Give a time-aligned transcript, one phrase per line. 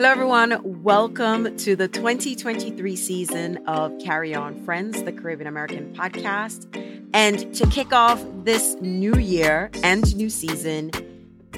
[0.00, 0.82] Hello, everyone.
[0.82, 6.64] Welcome to the 2023 season of Carry On Friends, the Caribbean American podcast.
[7.12, 10.90] And to kick off this new year and new season,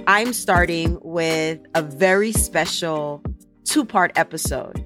[0.08, 3.23] I'm starting with a very special
[3.62, 4.84] two part episode.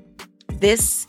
[0.53, 1.07] This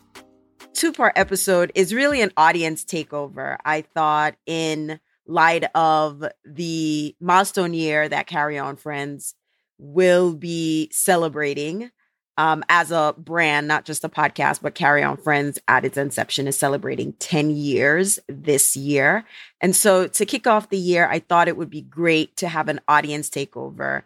[0.71, 3.57] two part episode is really an audience takeover.
[3.65, 9.35] I thought, in light of the milestone year that Carry On Friends
[9.77, 11.91] will be celebrating
[12.37, 16.47] um, as a brand, not just a podcast, but Carry On Friends at its inception
[16.47, 19.25] is celebrating 10 years this year.
[19.59, 22.69] And so to kick off the year, I thought it would be great to have
[22.69, 24.03] an audience takeover.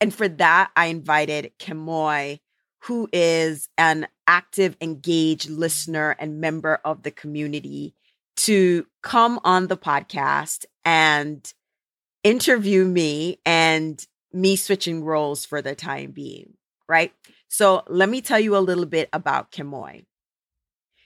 [0.00, 2.40] And for that, I invited Kemoy,
[2.84, 7.94] who is an active, engaged listener and member of the community,
[8.36, 11.52] to come on the podcast and
[12.24, 16.54] interview me and me switching roles for the time being,
[16.90, 17.12] right?
[17.46, 20.04] So let me tell you a little bit about Kemoy.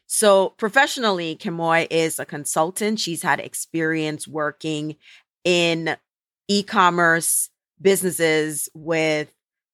[0.07, 2.99] So professionally, Kemoy is a consultant.
[2.99, 4.97] She's had experience working
[5.45, 5.97] in
[6.49, 7.51] e-commerce
[7.81, 9.31] businesses with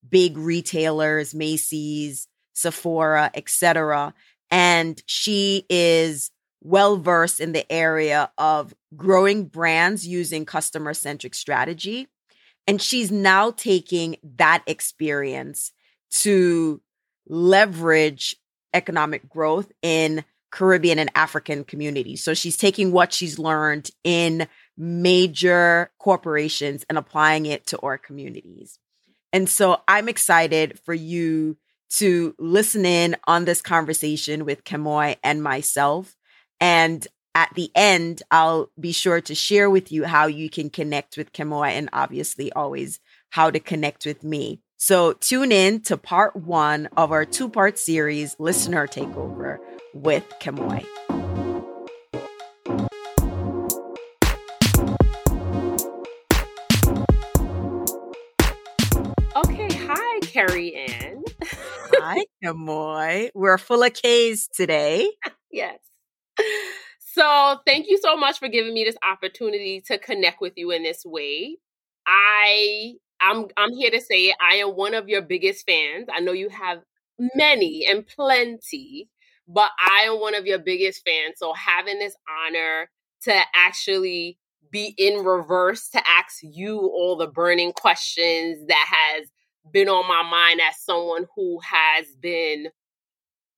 [0.07, 4.13] big retailers, Macy's, Sephora, etc.
[4.49, 6.29] And she is
[6.61, 12.07] well versed in the area of growing brands using customer centric strategy.
[12.67, 15.71] And she's now taking that experience
[16.19, 16.81] to
[17.27, 18.35] leverage
[18.73, 22.23] economic growth in Caribbean and African communities.
[22.23, 28.77] So she's taking what she's learned in major corporations and applying it to our communities.
[29.33, 31.57] And so I'm excited for you
[31.91, 36.15] to listen in on this conversation with Kemoy and myself.
[36.59, 41.15] And at the end, I'll be sure to share with you how you can connect
[41.15, 44.61] with Kemoy and obviously always how to connect with me.
[44.83, 49.59] So tune in to part one of our two part series, Listener Takeover
[49.93, 50.83] with Kemoy.
[59.35, 61.23] Okay, hi, Carrie Ann.
[61.43, 63.29] hi, Kemoy.
[63.35, 65.07] We're full of K's today.
[65.51, 65.77] yes.
[66.97, 70.81] So, thank you so much for giving me this opportunity to connect with you in
[70.81, 71.57] this way.
[72.07, 76.07] I I'm I'm here to say I am one of your biggest fans.
[76.13, 76.79] I know you have
[77.35, 79.09] many and plenty,
[79.47, 81.35] but I am one of your biggest fans.
[81.37, 82.15] So having this
[82.47, 82.89] honor
[83.23, 84.37] to actually
[84.71, 89.27] be in reverse to ask you all the burning questions that has
[89.71, 92.67] been on my mind as someone who has been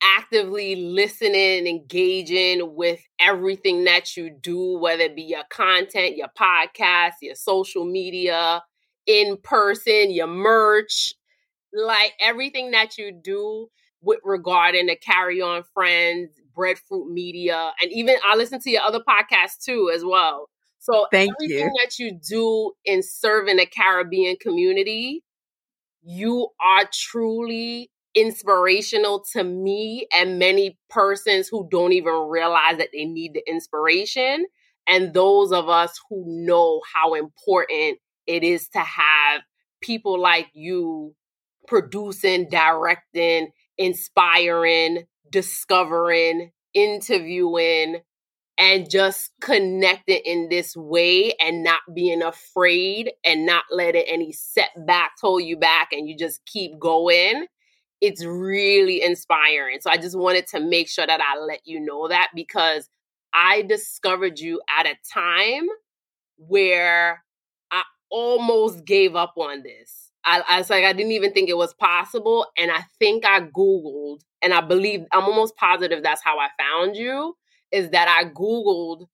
[0.04, 7.14] actively listening, engaging with everything that you do, whether it be your content, your podcast,
[7.22, 8.62] your social media,
[9.06, 11.14] in person, your merch,
[11.74, 13.70] like everything that you do
[14.02, 19.00] with regarding to carry on friends, breadfruit media, and even I listen to your other
[19.00, 20.50] podcasts too as well.
[20.80, 21.80] So Thank everything you.
[21.84, 25.24] that you do in serving the Caribbean community,
[26.02, 33.06] you are truly inspirational to me and many persons who don't even realize that they
[33.06, 34.46] need the inspiration
[34.88, 37.98] and those of us who know how important
[38.28, 39.42] it is to have
[39.82, 41.16] people like you
[41.68, 48.02] producing, directing, inspiring, discovering, interviewing,
[48.58, 55.22] and just connecting in this way and not being afraid and not letting any setbacks
[55.22, 57.48] hold you back and you just keep going.
[58.00, 59.80] It's really inspiring.
[59.82, 62.90] So I just wanted to make sure that I let you know that because
[63.34, 65.68] I discovered you at a time
[66.38, 67.23] where
[68.14, 70.12] almost gave up on this.
[70.24, 72.46] I, I was like, I didn't even think it was possible.
[72.58, 76.96] And I think I Googled, and I believe, I'm almost positive that's how I found
[76.96, 77.36] you,
[77.72, 79.08] is that I Googled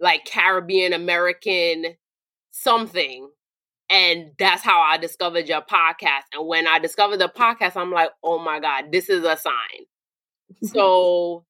[0.00, 1.96] like Caribbean American
[2.52, 3.28] something.
[3.90, 6.22] And that's how I discovered your podcast.
[6.32, 9.52] And when I discovered the podcast, I'm like, oh my God, this is a sign.
[10.62, 11.44] so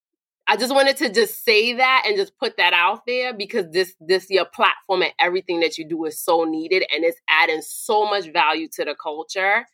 [0.47, 3.95] I just wanted to just say that and just put that out there because this
[3.99, 8.05] this your platform and everything that you do is so needed and it's adding so
[8.05, 9.67] much value to the culture.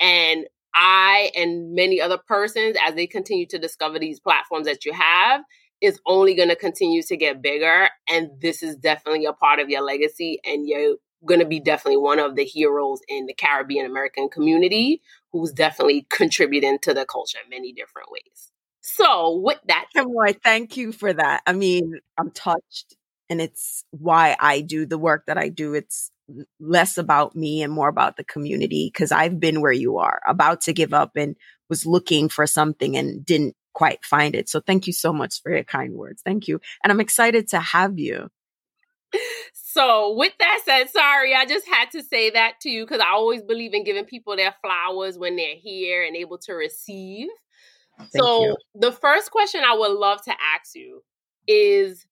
[0.00, 4.92] And I and many other persons, as they continue to discover these platforms that you
[4.92, 5.42] have,
[5.80, 7.88] is only going to continue to get bigger.
[8.10, 10.40] And this is definitely a part of your legacy.
[10.44, 15.02] And you're going to be definitely one of the heroes in the Caribbean American community
[15.32, 18.52] who's definitely contributing to the culture in many different ways.
[18.88, 21.42] So, with that, Kemoy, thank you for that.
[21.44, 22.94] I mean, I'm touched,
[23.28, 25.74] and it's why I do the work that I do.
[25.74, 26.12] It's
[26.60, 30.60] less about me and more about the community because I've been where you are, about
[30.62, 31.34] to give up and
[31.68, 34.48] was looking for something and didn't quite find it.
[34.48, 36.22] So thank you so much for your kind words.
[36.22, 36.60] Thank you.
[36.84, 38.30] And I'm excited to have you.
[39.52, 43.10] So, with that said, sorry, I just had to say that to you because I
[43.10, 47.28] always believe in giving people their flowers when they're here and able to receive.
[47.98, 48.56] Thank so, you.
[48.74, 51.02] the first question I would love to ask you
[51.46, 52.06] is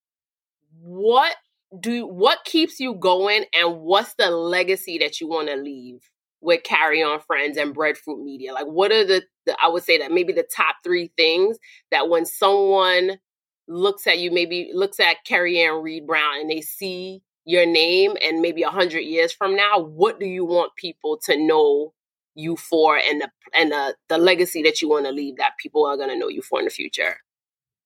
[0.80, 1.36] what
[1.80, 6.10] do what keeps you going and what's the legacy that you want to leave
[6.40, 9.98] with carry on friends and breadfruit media like what are the, the i would say
[9.98, 11.58] that maybe the top three things
[11.90, 13.18] that when someone
[13.66, 18.14] looks at you maybe looks at carrie ann reed brown and they see your name
[18.22, 21.92] and maybe a hundred years from now what do you want people to know
[22.34, 25.86] you for and the and the, the legacy that you want to leave that people
[25.86, 27.18] are going to know you for in the future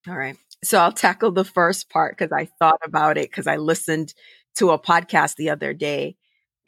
[0.08, 3.56] all right so I'll tackle the first part because I thought about it because I
[3.56, 4.12] listened
[4.56, 6.16] to a podcast the other day.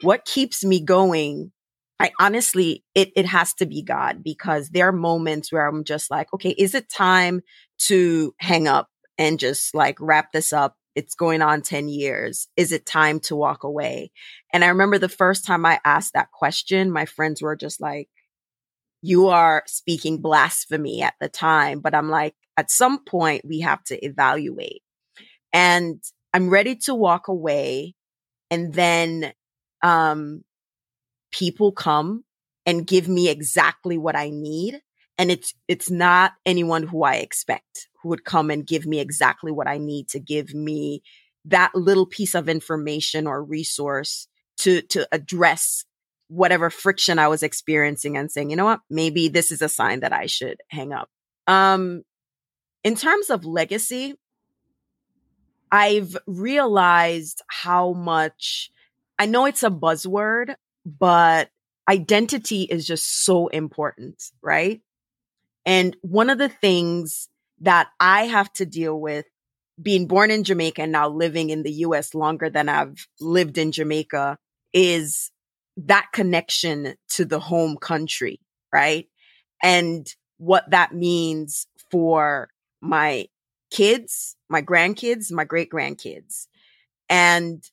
[0.01, 1.51] What keeps me going?
[1.99, 6.09] I honestly, it, it has to be God because there are moments where I'm just
[6.09, 7.41] like, okay, is it time
[7.87, 8.87] to hang up
[9.17, 10.75] and just like wrap this up?
[10.95, 12.47] It's going on 10 years.
[12.57, 14.11] Is it time to walk away?
[14.53, 18.09] And I remember the first time I asked that question, my friends were just like,
[19.01, 21.79] you are speaking blasphemy at the time.
[21.79, 24.81] But I'm like, at some point we have to evaluate.
[25.53, 26.01] And
[26.33, 27.95] I'm ready to walk away.
[28.49, 29.33] And then,
[29.81, 30.43] um,
[31.31, 32.23] people come
[32.65, 34.81] and give me exactly what I need.
[35.17, 39.51] And it's, it's not anyone who I expect who would come and give me exactly
[39.51, 41.03] what I need to give me
[41.45, 44.27] that little piece of information or resource
[44.59, 45.85] to, to address
[46.27, 49.99] whatever friction I was experiencing and saying, you know what, maybe this is a sign
[49.99, 51.09] that I should hang up.
[51.45, 52.03] Um,
[52.83, 54.15] in terms of legacy,
[55.71, 58.71] I've realized how much
[59.19, 60.55] I know it's a buzzword,
[60.85, 61.49] but
[61.87, 64.81] identity is just so important, right?
[65.65, 67.29] And one of the things
[67.61, 69.25] that I have to deal with
[69.81, 73.71] being born in Jamaica and now living in the US longer than I've lived in
[73.71, 74.37] Jamaica
[74.73, 75.31] is
[75.77, 78.39] that connection to the home country,
[78.73, 79.07] right?
[79.63, 82.49] And what that means for
[82.81, 83.27] my
[83.71, 86.47] kids, my grandkids, my great grandkids,
[87.09, 87.63] and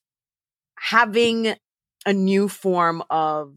[0.78, 1.54] having
[2.06, 3.54] a new form of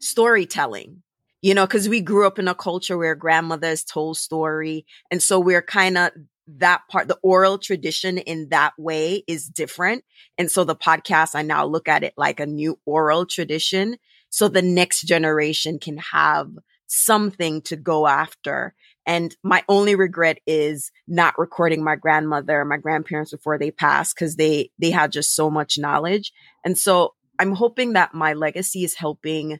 [0.00, 1.02] storytelling,
[1.42, 4.86] you know, because we grew up in a culture where grandmothers told story.
[5.10, 6.12] And so we're kind of
[6.46, 10.04] that part, the oral tradition in that way is different.
[10.38, 13.96] And so the podcast, I now look at it like a new oral tradition.
[14.30, 16.48] So the next generation can have
[16.86, 18.74] something to go after.
[19.04, 24.36] And my only regret is not recording my grandmother, my grandparents before they passed because
[24.36, 26.32] they, they had just so much knowledge.
[26.64, 29.58] And so I'm hoping that my legacy is helping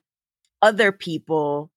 [0.61, 1.72] other people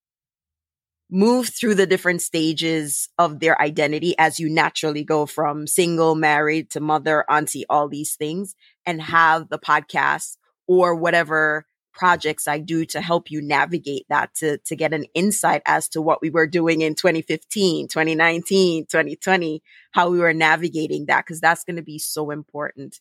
[1.15, 6.69] move through the different stages of their identity as you naturally go from single, married
[6.69, 8.53] to mother, auntie, all these things
[8.85, 10.35] and have the podcast
[10.67, 15.61] or whatever projects I do to help you navigate that to, to get an insight
[15.65, 21.25] as to what we were doing in 2015, 2019, 2020, how we were navigating that.
[21.25, 22.99] Cause that's going to be so important.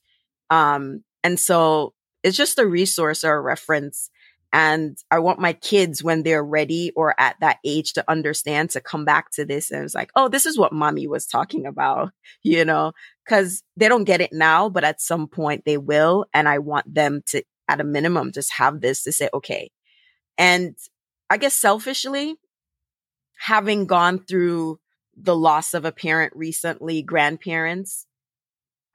[0.50, 4.08] Um, and so it's just a resource or a reference
[4.54, 8.80] and I want my kids when they're ready or at that age to understand to
[8.80, 12.12] come back to this and it's like, oh, this is what mommy was talking about,
[12.44, 12.92] you know,
[13.28, 16.26] cause they don't get it now, but at some point they will.
[16.32, 19.72] And I want them to, at a minimum, just have this to say, okay.
[20.38, 20.76] And
[21.28, 22.36] I guess selfishly,
[23.36, 24.78] having gone through
[25.16, 28.06] the loss of a parent recently, grandparents,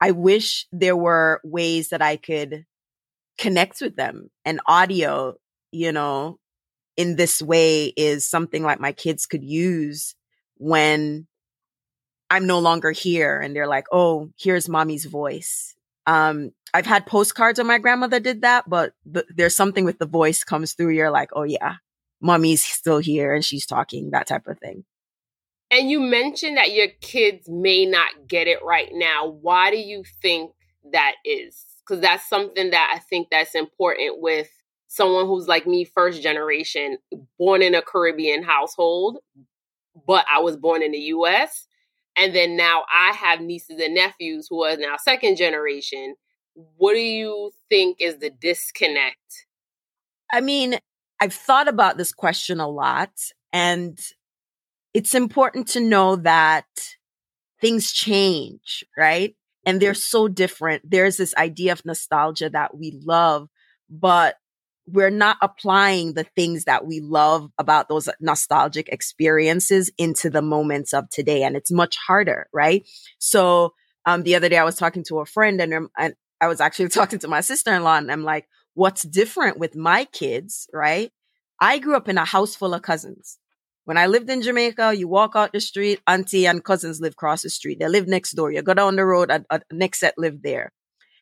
[0.00, 2.64] I wish there were ways that I could
[3.36, 5.34] connect with them and audio
[5.72, 6.38] you know,
[6.96, 10.14] in this way is something like my kids could use
[10.56, 11.26] when
[12.28, 15.74] I'm no longer here and they're like, oh, here's mommy's voice.
[16.06, 20.06] Um, I've had postcards when my grandmother did that, but th- there's something with the
[20.06, 20.90] voice comes through.
[20.90, 21.76] You're like, oh yeah,
[22.20, 24.84] mommy's still here and she's talking, that type of thing.
[25.70, 29.28] And you mentioned that your kids may not get it right now.
[29.28, 30.52] Why do you think
[30.92, 31.64] that is?
[31.86, 34.48] Because that's something that I think that's important with
[34.90, 36.98] someone who's like me, first generation,
[37.38, 39.18] born in a Caribbean household,
[40.06, 41.66] but I was born in the US.
[42.16, 46.16] And then now I have nieces and nephews who are now second generation.
[46.76, 49.46] What do you think is the disconnect?
[50.32, 50.78] I mean,
[51.20, 53.12] I've thought about this question a lot,
[53.52, 53.98] and
[54.92, 56.66] it's important to know that
[57.60, 59.34] things change, right?
[59.66, 60.82] and they're so different.
[60.88, 63.48] There's this idea of nostalgia that we love,
[63.88, 64.36] but
[64.92, 70.92] we're not applying the things that we love about those nostalgic experiences into the moments
[70.92, 71.42] of today.
[71.42, 72.86] And it's much harder, right?
[73.18, 73.74] So,
[74.06, 76.88] um, the other day I was talking to a friend and, and I was actually
[76.90, 81.10] talking to my sister in law and I'm like, what's different with my kids, right?
[81.60, 83.38] I grew up in a house full of cousins.
[83.84, 87.42] When I lived in Jamaica, you walk out the street, auntie and cousins live across
[87.42, 87.80] the street.
[87.80, 88.52] They live next door.
[88.52, 90.72] You go down the road, a, a next set lived there.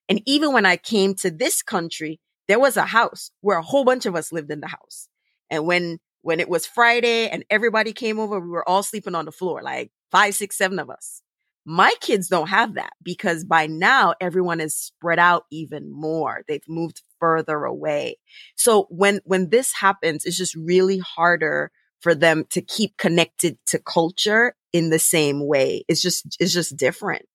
[0.08, 3.84] And even when I came to this country, there was a house where a whole
[3.84, 5.08] bunch of us lived in the house.
[5.50, 9.24] And when when it was Friday and everybody came over, we were all sleeping on
[9.24, 11.22] the floor, like five, six, seven of us.
[11.64, 16.42] My kids don't have that because by now everyone is spread out even more.
[16.48, 18.16] They've moved further away.
[18.56, 23.78] So when, when this happens, it's just really harder for them to keep connected to
[23.78, 25.84] culture in the same way.
[25.88, 27.26] It's just, it's just different.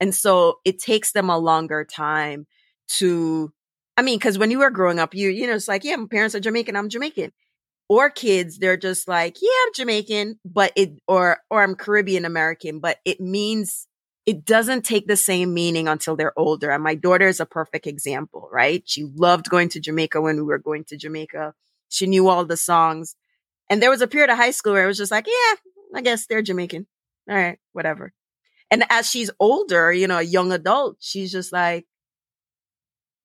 [0.00, 2.46] And so it takes them a longer time
[2.98, 3.52] to,
[3.98, 6.06] I mean, cause when you were growing up, you, you know, it's like, yeah, my
[6.06, 6.76] parents are Jamaican.
[6.76, 7.32] I'm Jamaican
[7.88, 12.80] or kids, they're just like, yeah, I'm Jamaican, but it, or, or I'm Caribbean American,
[12.80, 13.86] but it means
[14.26, 16.70] it doesn't take the same meaning until they're older.
[16.70, 18.82] And my daughter is a perfect example, right?
[18.84, 21.54] She loved going to Jamaica when we were going to Jamaica.
[21.88, 23.16] She knew all the songs.
[23.70, 25.54] And there was a period of high school where it was just like, yeah,
[25.94, 26.86] I guess they're Jamaican.
[27.28, 28.12] All right, whatever.
[28.70, 31.86] And as she's older, you know, a young adult, she's just like,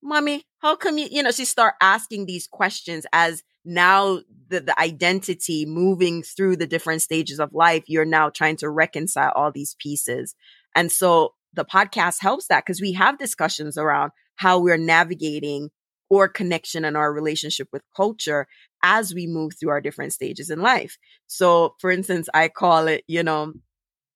[0.02, 4.80] mommy, how come you, you know, she start asking these questions as now the, the
[4.80, 9.76] identity moving through the different stages of life, you're now trying to reconcile all these
[9.78, 10.34] pieces.
[10.74, 15.68] And so the podcast helps that because we have discussions around how we're navigating
[16.08, 18.46] or connection and our relationship with culture
[18.82, 20.96] as we move through our different stages in life.
[21.26, 23.52] So for instance, I call it, you know,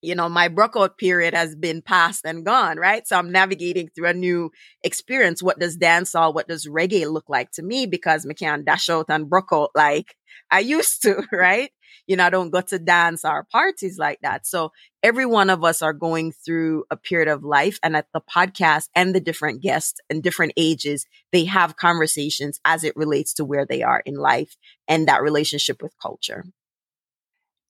[0.00, 3.06] you know, my breakout period has been past and gone, right?
[3.06, 4.50] So I'm navigating through a new
[4.84, 5.42] experience.
[5.42, 7.86] What does dance dancehall, what does reggae look like to me?
[7.86, 10.14] Because I can't dash out and breakout like
[10.50, 11.70] I used to, right?
[12.06, 14.46] You know, I don't go to dance or parties like that.
[14.46, 18.20] So every one of us are going through a period of life and at the
[18.20, 23.44] podcast and the different guests and different ages, they have conversations as it relates to
[23.44, 26.44] where they are in life and that relationship with culture.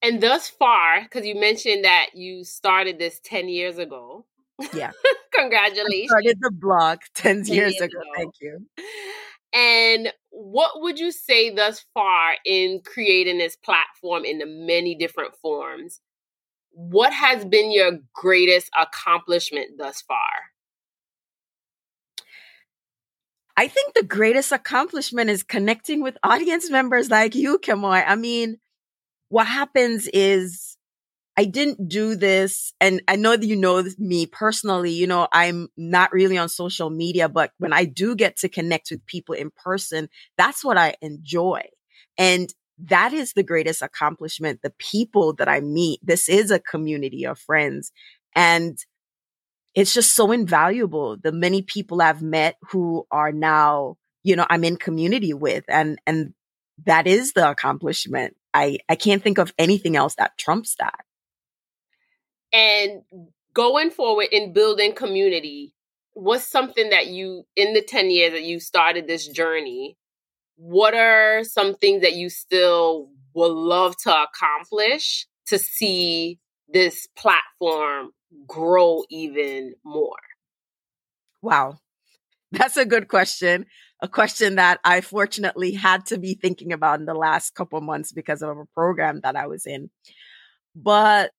[0.02, 4.24] And thus far, because you mentioned that you started this 10 years ago.
[4.72, 4.92] Yeah.
[5.34, 6.12] Congratulations.
[6.12, 7.98] I started the blog 10, 10 years, years ago.
[8.00, 8.10] ago.
[8.16, 8.66] Thank you.
[9.52, 15.34] And what would you say thus far in creating this platform in the many different
[15.36, 16.00] forms?
[16.70, 20.18] What has been your greatest accomplishment thus far?
[23.56, 28.04] I think the greatest accomplishment is connecting with audience members like you, Kemoy.
[28.06, 28.58] I mean,
[29.28, 30.76] what happens is
[31.36, 32.72] I didn't do this.
[32.80, 36.90] And I know that you know me personally, you know, I'm not really on social
[36.90, 40.96] media, but when I do get to connect with people in person, that's what I
[41.00, 41.62] enjoy.
[42.18, 42.52] And
[42.86, 44.62] that is the greatest accomplishment.
[44.62, 47.92] The people that I meet, this is a community of friends.
[48.34, 48.76] And
[49.76, 51.18] it's just so invaluable.
[51.22, 56.00] The many people I've met who are now, you know, I'm in community with and,
[56.04, 56.34] and
[56.84, 58.34] that is the accomplishment.
[58.54, 61.04] I, I can't think of anything else that trumps that.
[62.52, 63.02] And
[63.52, 65.74] going forward in building community,
[66.14, 69.96] what's something that you, in the 10 years that you started this journey,
[70.56, 78.10] what are some things that you still would love to accomplish to see this platform
[78.46, 80.16] grow even more?
[81.42, 81.78] Wow.
[82.52, 83.66] That's a good question.
[84.00, 88.12] A question that I fortunately had to be thinking about in the last couple months
[88.12, 89.90] because of a program that I was in.
[90.74, 91.32] But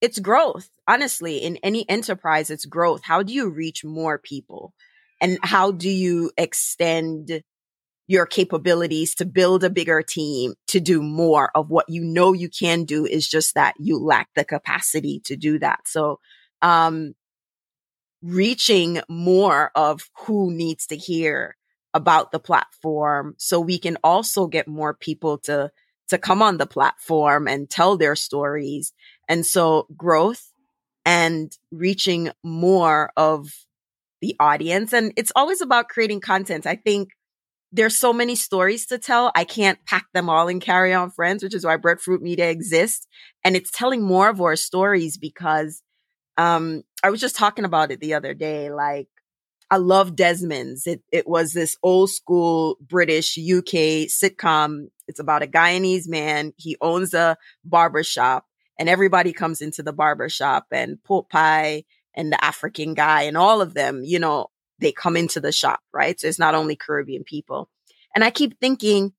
[0.00, 0.68] it's growth.
[0.86, 3.02] Honestly, in any enterprise, it's growth.
[3.04, 4.74] How do you reach more people?
[5.20, 7.42] And how do you extend
[8.08, 12.48] your capabilities to build a bigger team to do more of what you know you
[12.48, 15.80] can do is just that you lack the capacity to do that.
[15.86, 16.18] So,
[16.60, 17.14] um,
[18.22, 21.56] reaching more of who needs to hear
[21.94, 25.70] about the platform so we can also get more people to
[26.08, 28.92] to come on the platform and tell their stories.
[29.28, 30.52] And so growth
[31.06, 33.48] and reaching more of
[34.20, 34.92] the audience.
[34.92, 36.66] And it's always about creating content.
[36.66, 37.10] I think
[37.72, 39.32] there's so many stories to tell.
[39.34, 43.06] I can't pack them all in Carry On Friends, which is why Breadfruit Media exists.
[43.42, 45.82] And it's telling more of our stories because
[46.36, 48.70] um, I was just talking about it the other day.
[48.70, 49.08] Like,
[49.70, 50.86] I love Desmond's.
[50.86, 54.88] It it was this old school British UK sitcom.
[55.08, 56.52] It's about a Guyanese man.
[56.56, 58.46] He owns a barber shop
[58.78, 61.84] and everybody comes into the barber shop and Porkpie
[62.14, 64.48] and the African guy and all of them, you know,
[64.78, 66.18] they come into the shop, right?
[66.18, 67.70] So it's not only Caribbean people.
[68.14, 69.12] And I keep thinking,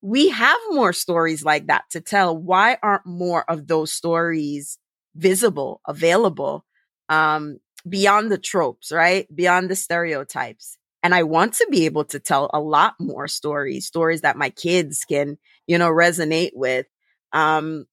[0.00, 2.36] we have more stories like that to tell.
[2.36, 4.78] Why aren't more of those stories
[5.18, 6.64] visible, available,
[7.08, 7.58] um,
[7.88, 9.26] beyond the tropes, right?
[9.34, 10.78] Beyond the stereotypes.
[11.02, 14.50] And I want to be able to tell a lot more stories, stories that my
[14.50, 16.86] kids can, you know, resonate with.
[17.32, 17.86] Um,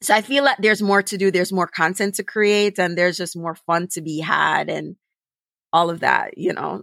[0.00, 1.30] so I feel like there's more to do.
[1.30, 4.96] There's more content to create and there's just more fun to be had and
[5.72, 6.82] all of that, you know.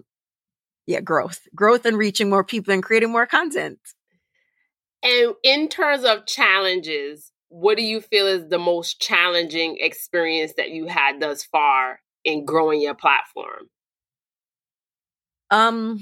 [0.88, 3.80] Yeah, growth, growth and reaching more people and creating more content.
[5.04, 10.72] And in terms of challenges, what do you feel is the most challenging experience that
[10.72, 13.70] you had thus far in growing your platform?
[15.50, 16.00] Um,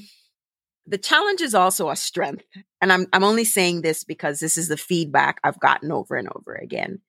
[0.86, 2.46] the challenge is also a strength.
[2.82, 6.30] And I'm I'm only saying this because this is the feedback I've gotten over and
[6.36, 7.00] over again.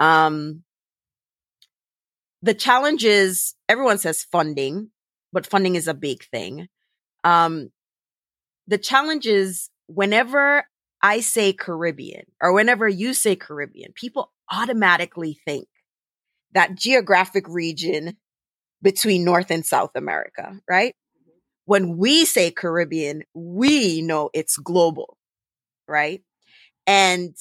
[0.00, 0.64] Um
[2.42, 4.90] the challenge is everyone says funding,
[5.32, 6.68] but funding is a big thing.
[7.22, 7.70] Um
[8.66, 10.64] the challenge is whenever
[11.04, 15.68] I say Caribbean or whenever you say Caribbean, people automatically think
[16.52, 18.16] that geographic region
[18.82, 20.94] between North and South America, right?
[21.66, 25.16] when we say Caribbean, we know it's global,
[25.88, 26.22] right?
[26.86, 27.34] And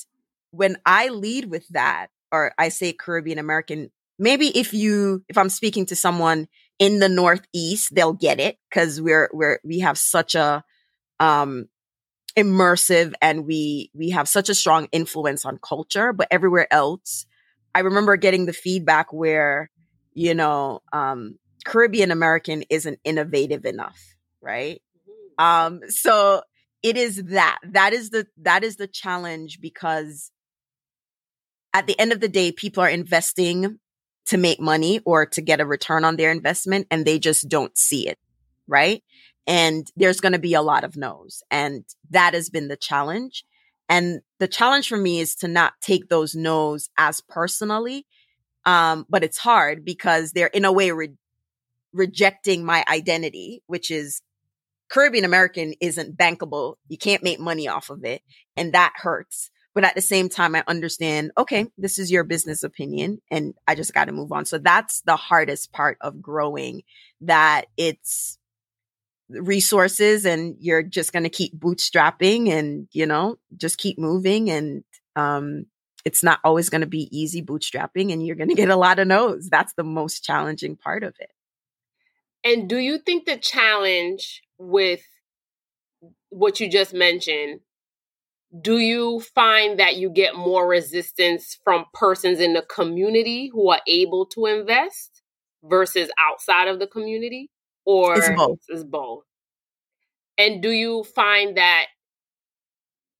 [0.52, 5.50] when I lead with that, or I say Caribbean American, maybe if you, if I'm
[5.50, 6.48] speaking to someone
[6.80, 10.64] in the Northeast, they'll get it because we're, we're, we have such a,
[11.20, 11.68] um,
[12.36, 17.26] immersive and we, we have such a strong influence on culture, but everywhere else,
[17.76, 19.70] I remember getting the feedback where,
[20.14, 24.14] you know, um, Caribbean American isn't innovative enough
[24.44, 24.82] right?
[25.10, 25.44] Mm-hmm.
[25.44, 26.44] Um, so
[26.84, 30.32] it is that, that is the, that is the challenge because
[31.74, 33.80] at the end of the day, people are investing
[34.28, 37.76] to make money or to get a return on their investment and they just don't
[37.78, 38.20] see it.
[38.68, 39.04] Right.
[39.46, 41.44] And there's going to be a lot of no's.
[41.52, 43.44] And that has been the challenge.
[43.90, 48.06] And the challenge for me is to not take those no's as personally.
[48.66, 51.18] Um, but it's hard because they're in a way re-
[51.92, 54.22] rejecting my identity, which is
[54.90, 56.76] Caribbean American isn't bankable.
[56.88, 58.22] You can't make money off of it.
[58.56, 59.50] And that hurts.
[59.74, 63.76] But at the same time, I understand, okay, this is your business opinion and I
[63.76, 64.46] just got to move on.
[64.46, 66.84] So that's the hardest part of growing
[67.22, 68.38] that it's
[69.42, 74.50] resources and you're just going to keep bootstrapping and, you know, just keep moving.
[74.50, 74.84] And,
[75.16, 75.66] um,
[76.06, 79.00] it's not always going to be easy bootstrapping and you're going to get a lot
[79.00, 79.50] of no's.
[79.50, 81.32] That's the most challenging part of it.
[82.44, 85.02] And do you think the challenge with
[86.30, 87.62] what you just mentioned,
[88.60, 93.82] do you find that you get more resistance from persons in the community who are
[93.88, 95.22] able to invest
[95.64, 97.50] versus outside of the community?
[97.86, 98.60] Or it's both.
[98.70, 99.24] It's both.
[100.38, 101.86] And do you find that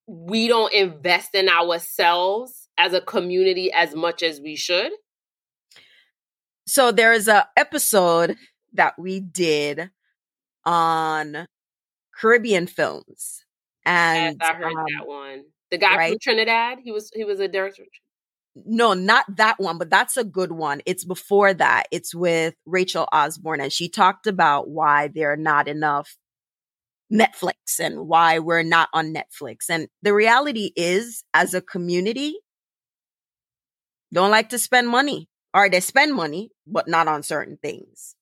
[0.08, 4.92] we don't invest in ourselves as a community as much as we should?
[6.66, 8.38] So there's a episode
[8.74, 9.92] that we did
[10.66, 11.48] on
[12.16, 13.44] Caribbean films.
[13.86, 15.44] And yes, I heard um, that one.
[15.72, 16.10] The guy right?
[16.12, 17.84] from Trinidad, he was he was a director.
[18.56, 20.82] No, not that one, but that's a good one.
[20.86, 21.88] It's before that.
[21.92, 26.18] It's with Rachel Osborne, and she talked about why there are not enough
[27.12, 29.70] Netflix and why we're not on Netflix.
[29.70, 32.36] And the reality is, as a community,
[34.14, 38.16] don't like to spend money, or they spend money, but not on certain things.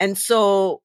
[0.00, 0.80] And so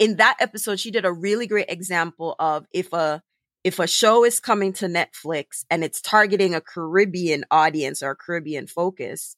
[0.00, 3.22] in that episode, she did a really great example of if a
[3.62, 8.66] if a show is coming to Netflix and it's targeting a Caribbean audience or Caribbean
[8.66, 9.36] focus,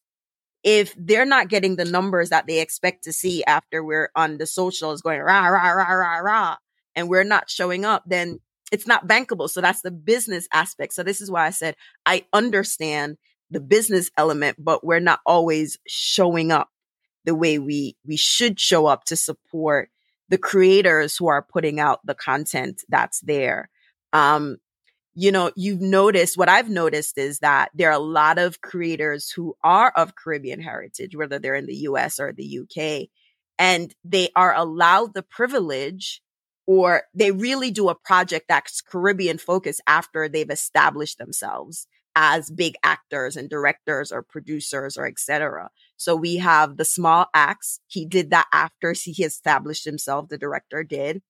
[0.62, 4.46] if they're not getting the numbers that they expect to see after we're on the
[4.46, 6.56] socials going rah rah rah rah rah,
[6.94, 8.38] and we're not showing up, then
[8.70, 9.50] it's not bankable.
[9.50, 10.94] So that's the business aspect.
[10.94, 11.74] So this is why I said
[12.06, 13.18] I understand
[13.50, 16.68] the business element, but we're not always showing up
[17.24, 19.90] the way we we should show up to support
[20.28, 23.68] the creators who are putting out the content that's there.
[24.12, 24.58] Um,
[25.14, 29.30] you know, you've noticed what I've noticed is that there are a lot of creators
[29.30, 33.08] who are of Caribbean heritage, whether they're in the US or the UK,
[33.58, 36.22] and they are allowed the privilege
[36.66, 42.74] or they really do a project that's Caribbean focused after they've established themselves as big
[42.82, 45.70] actors and directors or producers or etc.
[45.96, 47.80] So we have the Small Axe.
[47.86, 50.28] He did that after he established himself.
[50.28, 51.22] The director did.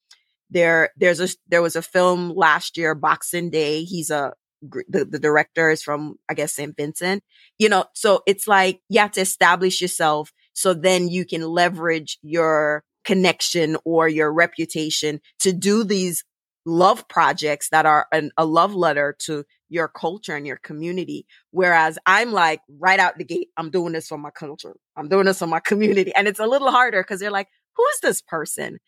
[0.53, 3.85] There, there's a there was a film last year, Boxing Day.
[3.85, 6.77] He's a the, the director is from I guess St.
[6.77, 7.23] Vincent.
[7.59, 10.33] You know, so it's like you have to establish yourself.
[10.53, 16.25] So then you can leverage your connection or your reputation to do these
[16.65, 21.27] love projects that are an, a love letter to your culture and your community.
[21.51, 24.77] Whereas I'm like right out the gate, I'm doing this for my culture.
[24.97, 26.13] I'm doing this for my community.
[26.15, 28.79] And it's a little harder because they're like, who is this person?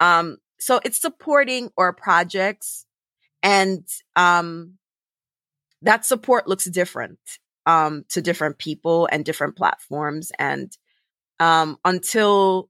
[0.00, 2.86] Um, so it's supporting our projects
[3.42, 4.74] and, um,
[5.82, 7.18] that support looks different,
[7.66, 10.30] um, to different people and different platforms.
[10.38, 10.76] And,
[11.38, 12.68] um, until,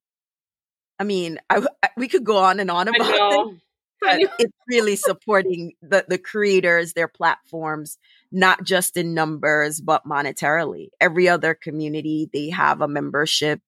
[0.99, 3.61] I mean, I, I we could go on and on about it
[4.39, 7.99] it's really supporting the, the creators, their platforms,
[8.33, 10.89] not just in numbers, but monetarily.
[11.01, 13.61] Every other community, they have a membership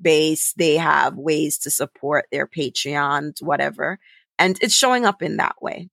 [0.00, 0.52] base.
[0.56, 3.98] They have ways to support their Patreons, whatever.
[4.38, 5.88] And it's showing up in that way.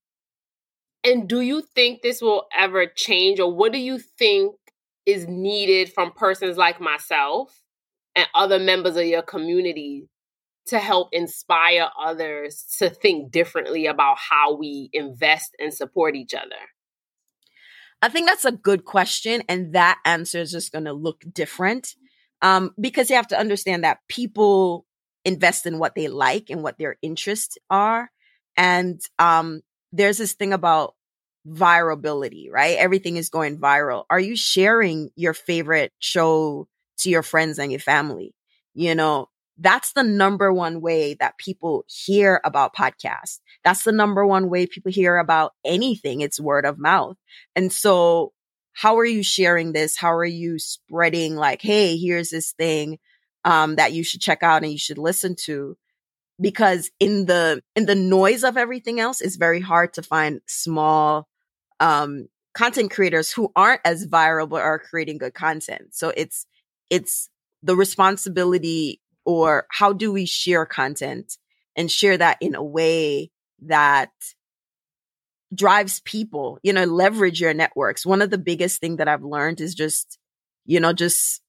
[1.03, 4.55] And do you think this will ever change, or what do you think
[5.05, 7.61] is needed from persons like myself
[8.15, 10.07] and other members of your community
[10.67, 16.55] to help inspire others to think differently about how we invest and support each other?
[18.01, 19.43] I think that's a good question.
[19.49, 21.95] And that answer is just going to look different
[22.43, 24.86] um, because you have to understand that people
[25.25, 28.12] invest in what they like and what their interests are.
[28.58, 29.62] And um,
[29.93, 30.93] there's this thing about
[31.47, 32.77] virability, right?
[32.77, 34.03] Everything is going viral.
[34.10, 36.67] Are you sharing your favorite show
[36.99, 38.36] to your friends and your family?
[38.73, 43.39] You know, that's the number one way that people hear about podcasts.
[43.63, 46.21] That's the number one way people hear about anything.
[46.21, 47.15] It's word of mouth.
[47.56, 48.34] And so
[48.73, 49.97] how are you sharing this?
[49.97, 52.99] How are you spreading like, Hey, here's this thing,
[53.45, 55.77] um, that you should check out and you should listen to?
[56.41, 61.27] Because in the, in the noise of everything else, it's very hard to find small,
[61.79, 65.93] um, content creators who aren't as viral but are creating good content.
[65.93, 66.45] So it's,
[66.89, 67.29] it's
[67.62, 71.38] the responsibility or how do we share content
[71.75, 73.31] and share that in a way
[73.62, 74.12] that
[75.53, 78.05] drives people, you know, leverage your networks.
[78.05, 80.17] One of the biggest thing that I've learned is just,
[80.65, 81.41] you know, just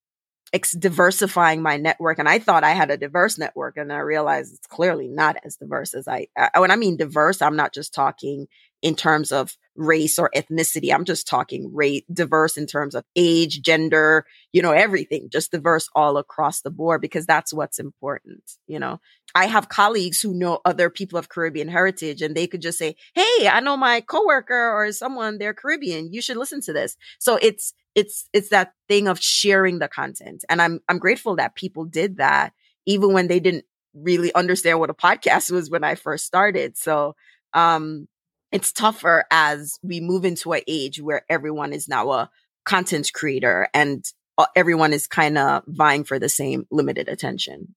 [0.53, 2.19] ex- diversifying my network.
[2.19, 5.57] And I thought I had a diverse network and I realized it's clearly not as
[5.57, 8.47] diverse as I, I when I mean diverse, I'm not just talking
[8.83, 10.93] in terms of race or ethnicity.
[10.93, 15.89] I'm just talking rate diverse in terms of age, gender, you know, everything, just diverse
[15.95, 18.43] all across the board because that's what's important.
[18.67, 19.01] You know,
[19.35, 22.97] I have colleagues who know other people of Caribbean heritage and they could just say,
[23.15, 26.13] Hey, I know my coworker or someone, they're Caribbean.
[26.13, 26.97] You should listen to this.
[27.19, 30.45] So it's, it's, it's that thing of sharing the content.
[30.49, 32.53] And I'm, I'm grateful that people did that
[32.87, 36.77] even when they didn't really understand what a podcast was when I first started.
[36.77, 37.15] So,
[37.53, 38.09] um,
[38.55, 42.31] it's tougher as we move into an age where everyone is now a
[42.65, 44.05] content creator and
[44.39, 47.75] uh, everyone is kind of vying for the same limited attention.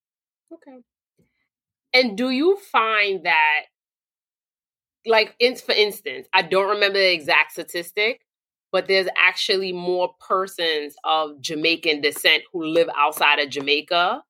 [0.54, 0.78] Okay.
[1.96, 3.62] And do you find that,
[5.04, 8.22] like, in, for instance, I don't remember the exact statistic,
[8.72, 14.22] but there's actually more persons of Jamaican descent who live outside of Jamaica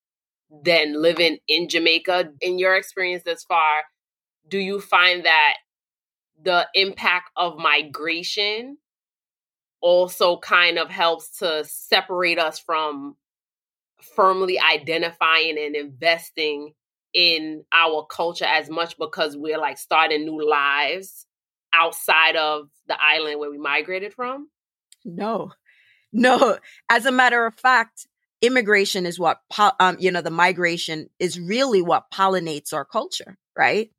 [0.63, 2.31] than living in Jamaica.
[2.39, 3.83] In your experience thus far,
[4.47, 5.55] do you find that
[6.41, 8.77] the impact of migration
[9.81, 13.15] also kind of helps to separate us from
[14.15, 16.73] firmly identifying and investing
[17.13, 21.25] in our culture as much because we're like starting new lives
[21.73, 24.49] outside of the island where we migrated from?
[25.05, 25.51] No,
[26.11, 26.57] no.
[26.89, 28.07] As a matter of fact,
[28.41, 29.39] immigration is what,
[29.79, 33.89] um, you know, the migration is really what pollinates our culture, right?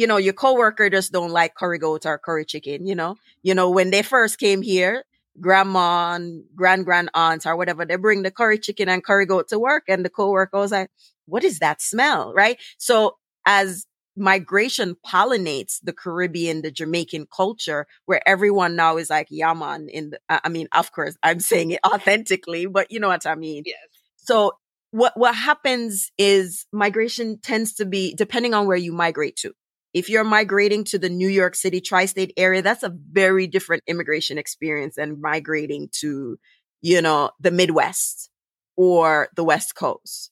[0.00, 3.16] You know, your coworker just don't like curry goat or curry chicken, you know.
[3.42, 5.04] You know, when they first came here,
[5.38, 9.48] grandma and grand grand aunts or whatever, they bring the curry chicken and curry goat
[9.48, 10.90] to work and the coworker was like,
[11.26, 12.32] what is that smell?
[12.32, 12.56] Right.
[12.78, 13.86] So as
[14.16, 20.20] migration pollinates the Caribbean, the Jamaican culture, where everyone now is like yaman in the,
[20.30, 23.64] I mean, of course, I'm saying it authentically, but you know what I mean?
[23.66, 23.76] Yes.
[24.16, 24.52] So
[24.92, 29.52] what, what happens is migration tends to be, depending on where you migrate to,
[29.92, 34.38] if you're migrating to the New York City tri-state area, that's a very different immigration
[34.38, 36.38] experience than migrating to,
[36.80, 38.30] you know, the Midwest
[38.76, 40.30] or the West Coast.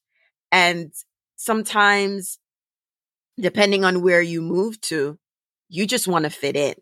[0.52, 0.92] And
[1.36, 2.38] sometimes
[3.40, 5.18] depending on where you move to,
[5.68, 6.74] you just want to fit in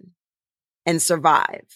[0.85, 1.67] and survive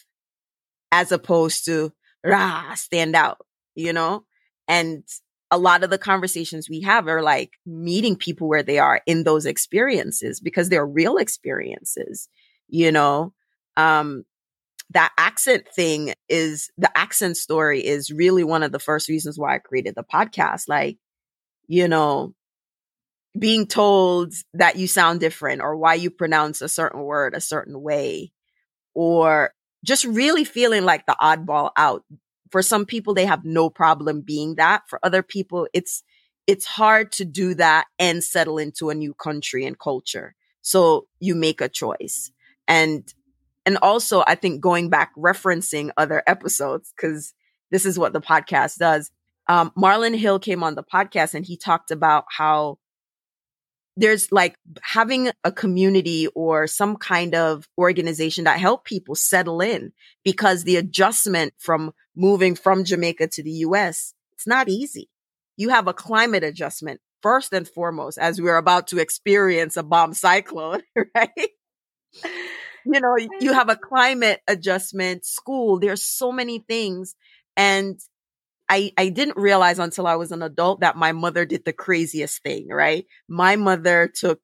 [0.92, 1.92] as opposed to
[2.24, 3.38] rah, stand out,
[3.74, 4.24] you know?
[4.68, 5.04] And
[5.50, 9.24] a lot of the conversations we have are like meeting people where they are in
[9.24, 12.28] those experiences because they're real experiences,
[12.68, 13.32] you know?
[13.76, 14.24] Um,
[14.90, 19.54] that accent thing is the accent story is really one of the first reasons why
[19.54, 20.64] I created the podcast.
[20.68, 20.98] Like
[21.68, 22.34] you know,
[23.38, 27.80] being told that you sound different or why you pronounce a certain word a certain
[27.80, 28.32] way
[28.92, 29.52] or
[29.84, 32.02] just really feeling like the oddball out.
[32.50, 34.82] For some people, they have no problem being that.
[34.88, 36.02] For other people, it's,
[36.46, 40.34] it's hard to do that and settle into a new country and culture.
[40.62, 42.32] So you make a choice.
[42.66, 43.12] And,
[43.64, 47.34] and also I think going back, referencing other episodes, cause
[47.70, 49.10] this is what the podcast does.
[49.48, 52.78] Um, Marlon Hill came on the podcast and he talked about how
[53.96, 59.92] there's like having a community or some kind of organization that help people settle in
[60.24, 65.08] because the adjustment from moving from Jamaica to the US, it's not easy.
[65.56, 70.14] You have a climate adjustment first and foremost as we're about to experience a bomb
[70.14, 70.82] cyclone,
[71.14, 71.50] right?
[72.84, 77.14] you know, you have a climate adjustment, school, there's so many things
[77.56, 78.00] and
[78.70, 82.40] I, I didn't realize until I was an adult that my mother did the craziest
[82.44, 83.04] thing, right?
[83.28, 84.40] My mother took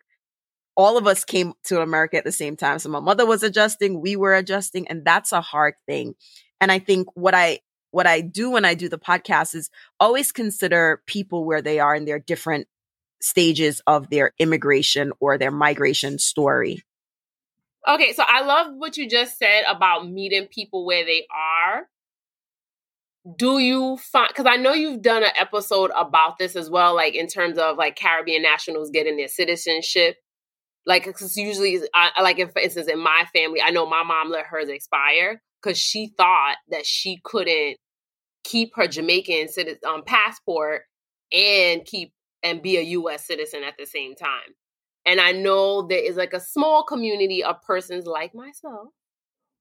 [0.77, 2.81] all of us came to America at the same time.
[2.81, 6.17] So my mother was adjusting, we were adjusting, and that's a hard thing.
[6.61, 7.61] And I think what I
[7.93, 11.95] what I do when I do the podcast is always consider people where they are
[11.95, 12.67] in their different
[13.23, 16.83] stages of their immigration or their migration story.
[17.89, 21.89] Okay, so I love what you just said about meeting people where they are
[23.35, 27.15] do you find because i know you've done an episode about this as well like
[27.15, 30.17] in terms of like caribbean nationals getting their citizenship?
[30.85, 34.31] Like because usually I, like if, for instance in my family i know my mom
[34.31, 37.79] let hers expire because she thought that she couldn't
[38.45, 40.83] keep her jamaican citizen um, passport
[41.33, 42.12] and keep
[42.45, 44.55] and be a us citizen at the same time.
[45.05, 48.91] And i know there is like a small community of persons like myself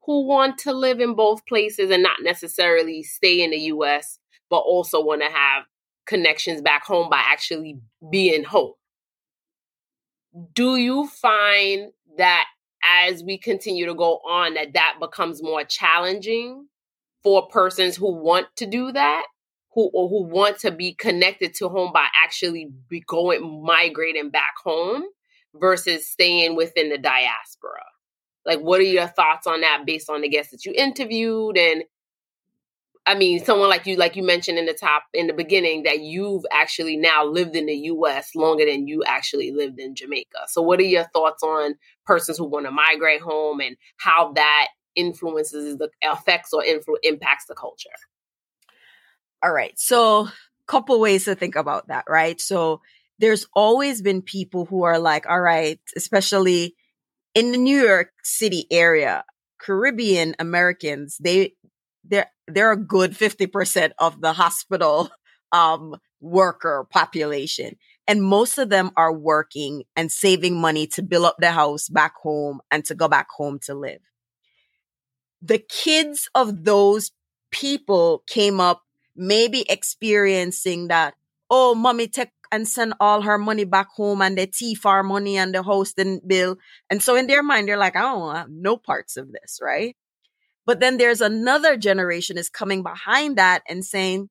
[0.05, 4.57] who want to live in both places and not necessarily stay in the US, but
[4.57, 5.63] also want to have
[6.05, 7.79] connections back home by actually
[8.11, 8.73] being home.
[10.53, 12.45] Do you find that
[12.83, 16.67] as we continue to go on that that becomes more challenging
[17.23, 19.25] for persons who want to do that?
[19.73, 24.53] Who, or who want to be connected to home by actually be going migrating back
[24.63, 25.03] home
[25.53, 27.81] versus staying within the diaspora
[28.45, 31.57] like, what are your thoughts on that based on the guests that you interviewed?
[31.57, 31.83] And
[33.07, 35.99] I mean, someone like you, like you mentioned in the top, in the beginning, that
[35.99, 40.39] you've actually now lived in the US longer than you actually lived in Jamaica.
[40.47, 44.67] So, what are your thoughts on persons who want to migrate home and how that
[44.95, 47.89] influences the affects or influ- impacts the culture?
[49.43, 49.77] All right.
[49.77, 50.27] So,
[50.67, 52.41] couple ways to think about that, right?
[52.41, 52.81] So,
[53.19, 56.75] there's always been people who are like, all right, especially
[57.35, 59.23] in the New York City area,
[59.59, 61.53] Caribbean Americans, they
[62.03, 65.09] they're they're a good 50% of the hospital
[65.51, 67.75] um worker population.
[68.07, 72.13] And most of them are working and saving money to build up their house back
[72.21, 74.01] home and to go back home to live.
[75.41, 77.11] The kids of those
[77.51, 78.83] people came up
[79.15, 81.15] maybe experiencing that,
[81.49, 85.37] oh, mommy take and send all her money back home and the tea our money
[85.37, 86.57] and the hosting bill.
[86.89, 89.95] And so in their mind, they're like, I don't want no parts of this, right?
[90.65, 94.29] But then there's another generation is coming behind that and saying,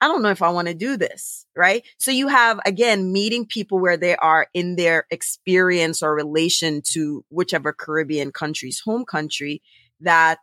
[0.00, 1.84] I don't know if I want to do this, right?
[1.98, 7.24] So you have again meeting people where they are in their experience or relation to
[7.30, 9.60] whichever Caribbean country's home country
[10.00, 10.38] that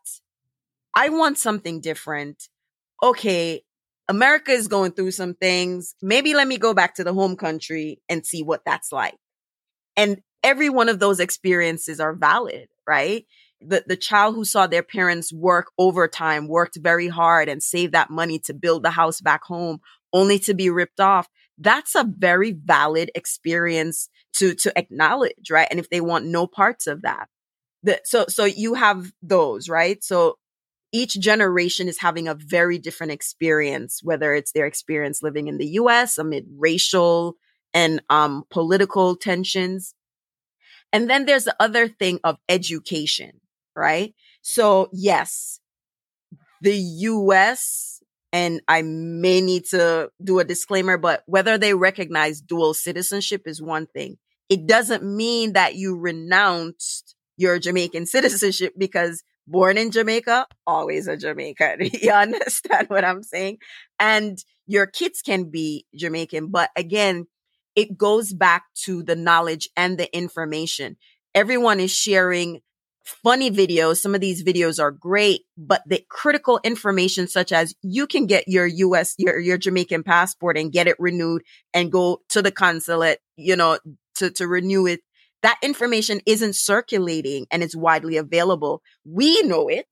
[0.93, 2.49] I want something different.
[3.01, 3.63] Okay,
[4.08, 5.96] America is going through some things.
[6.02, 9.15] Maybe let me go back to the home country and see what that's like.
[9.98, 13.26] And every one of those experiences are valid, right?
[13.62, 18.12] The, the child who saw their parents work overtime, worked very hard and saved that
[18.12, 19.80] money to build the house back home
[20.13, 21.28] only to be ripped off.
[21.58, 25.68] That's a very valid experience to, to acknowledge, right?
[25.72, 27.28] And if they want no parts of that,
[27.82, 30.04] the, so, so you have those, right?
[30.04, 30.38] So
[30.95, 35.67] each generation is having a very different experience, whether it's their experience living in the
[35.81, 37.36] US amid racial
[37.73, 39.93] and um, political tensions.
[40.93, 43.41] And then there's the other thing of education,
[43.75, 44.15] right?
[44.41, 45.60] So, yes,
[46.62, 52.73] the US, and I may need to do a disclaimer, but whether they recognize dual
[52.73, 54.17] citizenship is one thing.
[54.47, 61.17] It doesn't mean that you renounced your Jamaican citizenship because born in Jamaica, always a
[61.17, 61.89] Jamaican.
[62.01, 63.58] you understand what I'm saying?
[63.99, 67.27] And your kids can be Jamaican, but again,
[67.75, 70.95] it goes back to the knowledge and the information.
[71.34, 72.62] Everyone is sharing
[73.05, 73.97] funny videos.
[73.97, 78.47] Some of these videos are great, but the critical information such as you can get
[78.47, 83.19] your US, your, your Jamaican passport and get it renewed and go to the consulate,
[83.38, 83.77] you know,
[84.15, 85.01] to, to renew it.
[85.45, 88.81] That information isn't circulating and it's widely available.
[89.05, 89.86] We know it,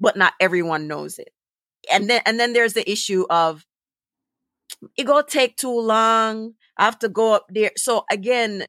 [0.00, 1.30] but not everyone knows it.
[1.92, 3.64] And then, and then there's the issue of
[4.96, 6.54] it gonna take too long.
[6.76, 7.70] I have to go up there.
[7.76, 8.66] So again,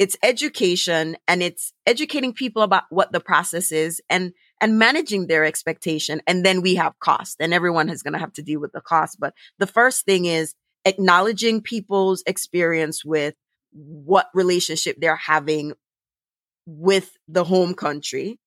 [0.00, 5.44] it's education and it's educating people about what the process is and and managing their
[5.44, 8.72] expectation and then we have cost and everyone is going to have to deal with
[8.72, 13.34] the cost but the first thing is acknowledging people's experience with
[13.72, 15.72] what relationship they're having
[16.66, 18.38] with the home country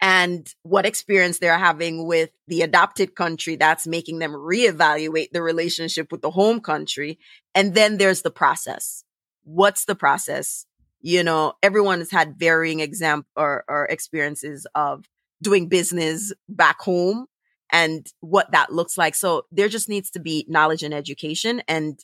[0.00, 6.12] and what experience they're having with the adopted country that's making them reevaluate the relationship
[6.12, 7.18] with the home country
[7.54, 9.04] and then there's the process
[9.44, 10.66] what's the process
[11.00, 15.04] you know, everyone has had varying exam or, or experiences of
[15.42, 17.26] doing business back home
[17.70, 19.14] and what that looks like.
[19.14, 21.62] So there just needs to be knowledge and education.
[21.68, 21.98] And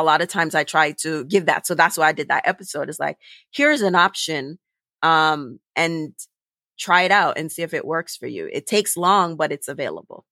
[0.00, 1.66] a lot of times I try to give that.
[1.66, 2.88] So that's why I did that episode.
[2.88, 3.18] Is like,
[3.50, 4.58] here's an option.
[5.02, 6.12] Um, and
[6.78, 8.48] try it out and see if it works for you.
[8.52, 10.24] It takes long, but it's available.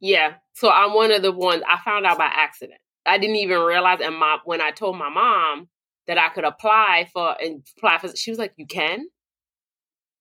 [0.00, 0.34] Yeah.
[0.54, 2.80] So I'm one of the ones I found out by accident.
[3.06, 4.00] I didn't even realize.
[4.02, 5.68] And my, when I told my mom,
[6.06, 8.16] that I could apply for and apply for.
[8.16, 9.06] She was like, "You can."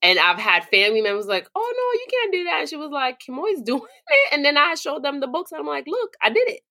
[0.01, 2.91] And I've had family members like, "Oh no, you can't do that." And she was
[2.91, 5.51] like, "Kemoy's doing it," and then I showed them the books.
[5.51, 6.61] And I'm like, "Look, I did it."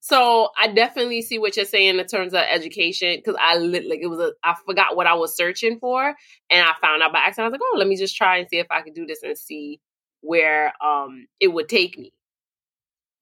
[0.00, 4.06] So I definitely see what you're saying in terms of education because I like it
[4.06, 6.14] was a I forgot what I was searching for
[6.50, 7.46] and I found out by accident.
[7.46, 9.22] I was like, oh, let me just try and see if I could do this
[9.22, 9.80] and see
[10.20, 12.12] where um it would take me.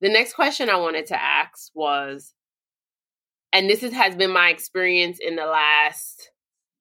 [0.00, 2.34] The next question I wanted to ask was
[3.52, 6.30] and this is, has been my experience in the last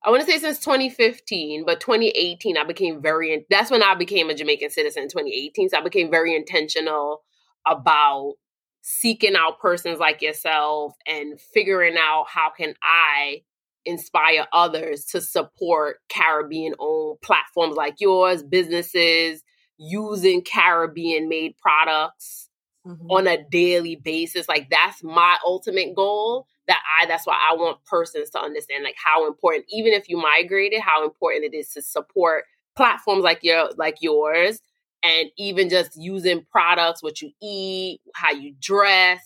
[0.05, 4.29] I want to say since 2015, but 2018, I became very, that's when I became
[4.29, 5.69] a Jamaican citizen in 2018.
[5.69, 7.23] So I became very intentional
[7.65, 8.35] about
[8.87, 13.41] seeking out persons like yourself and figuring out how can I
[13.83, 19.43] inspire others to support Caribbean owned platforms like yours, businesses
[19.79, 22.47] using Caribbean made products
[22.85, 23.09] mm-hmm.
[23.09, 24.47] on a daily basis.
[24.47, 28.97] Like that's my ultimate goal that I that's why I want persons to understand like
[29.03, 32.43] how important even if you migrated how important it is to support
[32.75, 34.61] platforms like your like yours
[35.05, 39.25] and even just using products what you eat how you dress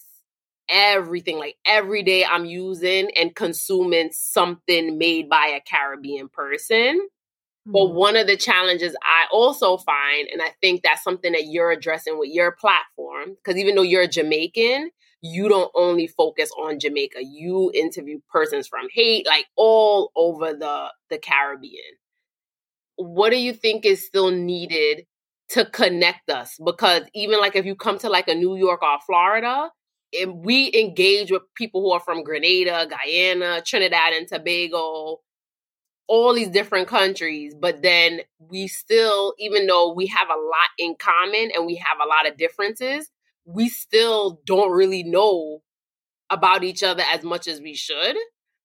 [0.69, 7.07] everything like every day I'm using and consuming something made by a Caribbean person
[7.65, 7.95] but mm-hmm.
[7.95, 12.17] one of the challenges I also find, and I think that's something that you're addressing
[12.17, 14.89] with your platform, because even though you're Jamaican,
[15.21, 17.19] you don't only focus on Jamaica.
[17.23, 21.97] You interview persons from Haiti, like all over the, the Caribbean.
[22.95, 25.05] What do you think is still needed
[25.49, 26.57] to connect us?
[26.63, 29.69] Because even like if you come to like a New York or Florida,
[30.19, 35.19] and we engage with people who are from Grenada, Guyana, Trinidad and Tobago,
[36.07, 40.95] all these different countries, but then we still, even though we have a lot in
[40.99, 43.11] common and we have a lot of differences,
[43.45, 45.61] we still don't really know
[46.31, 48.15] about each other as much as we should.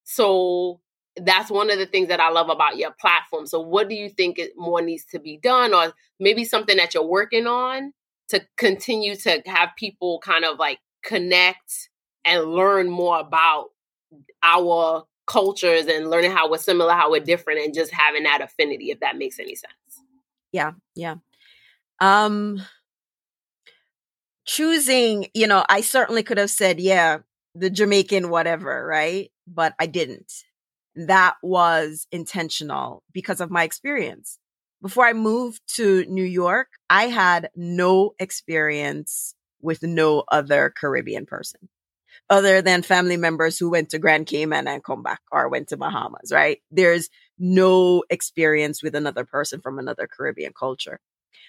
[0.05, 0.81] So
[1.17, 3.47] that's one of the things that I love about your platform.
[3.47, 7.07] So what do you think more needs to be done or maybe something that you're
[7.07, 7.93] working on
[8.29, 11.91] to continue to have people kind of like connect
[12.25, 13.67] and learn more about
[14.43, 18.91] our cultures and learning how we're similar, how we're different and just having that affinity
[18.91, 19.73] if that makes any sense.
[20.53, 21.17] Yeah, yeah.
[22.01, 22.63] Um
[24.47, 27.19] choosing, you know, I certainly could have said, yeah,
[27.55, 29.31] the Jamaican whatever, right?
[29.47, 30.33] But I didn't.
[30.97, 34.39] That was intentional because of my experience.
[34.83, 41.69] Before I moved to New York, I had no experience with no other Caribbean person
[42.31, 45.77] other than family members who went to Grand Cayman and come back or went to
[45.77, 46.59] Bahamas, right?
[46.71, 51.01] There's no experience with another person from another Caribbean culture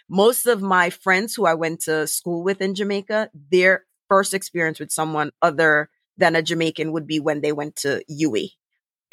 [0.09, 4.79] most of my friends who I went to school with in Jamaica, their first experience
[4.79, 8.51] with someone other than a Jamaican would be when they went to UWI.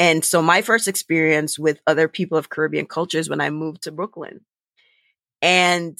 [0.02, 3.92] And so my first experience with other people of Caribbean cultures when I moved to
[3.92, 4.40] Brooklyn.
[5.40, 5.96] And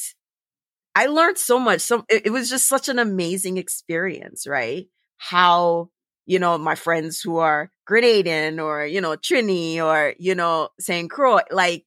[0.97, 1.83] I learned so much.
[1.83, 4.89] So it, it was just such an amazing experience, right?
[5.19, 5.91] How,
[6.27, 11.09] you know, my friends who are Grenadian or, you know, Trini or, you know, St.
[11.09, 11.85] Croix, like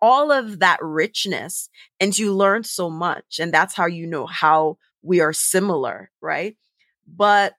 [0.00, 3.40] all of that richness and you learn so much.
[3.40, 6.56] And that's how you know how we are similar, right?
[7.08, 7.54] But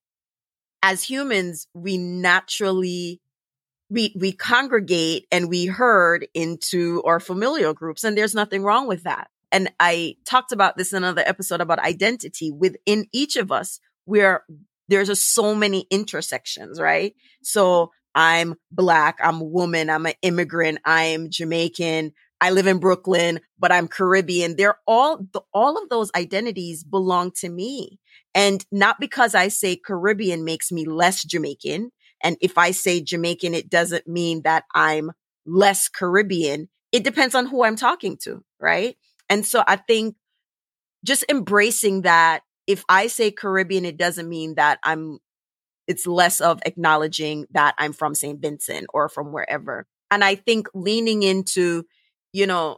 [0.81, 3.19] as humans, we naturally
[3.89, 9.03] we we congregate and we herd into our familial groups and there's nothing wrong with
[9.03, 9.29] that.
[9.51, 12.51] And i talked about this in another episode about identity.
[12.51, 14.43] Within each of us where
[14.87, 17.15] there's just so many intersections right?
[17.41, 22.11] So i'm black i'm a woman i'm an immigrant i'm jamaican
[22.41, 24.55] i live in brooklyn but i'm caribbean.
[24.55, 27.99] They're all all of those identities belong to me.
[28.33, 31.91] And not because i say caribbean makes me less jamaican
[32.23, 35.11] and if I say Jamaican, it doesn't mean that I'm
[35.45, 36.69] less Caribbean.
[36.91, 38.97] It depends on who I'm talking to, right?
[39.29, 40.15] And so I think
[41.05, 45.19] just embracing that if I say Caribbean, it doesn't mean that I'm,
[45.87, 48.39] it's less of acknowledging that I'm from St.
[48.39, 49.87] Vincent or from wherever.
[50.11, 51.85] And I think leaning into,
[52.33, 52.77] you know,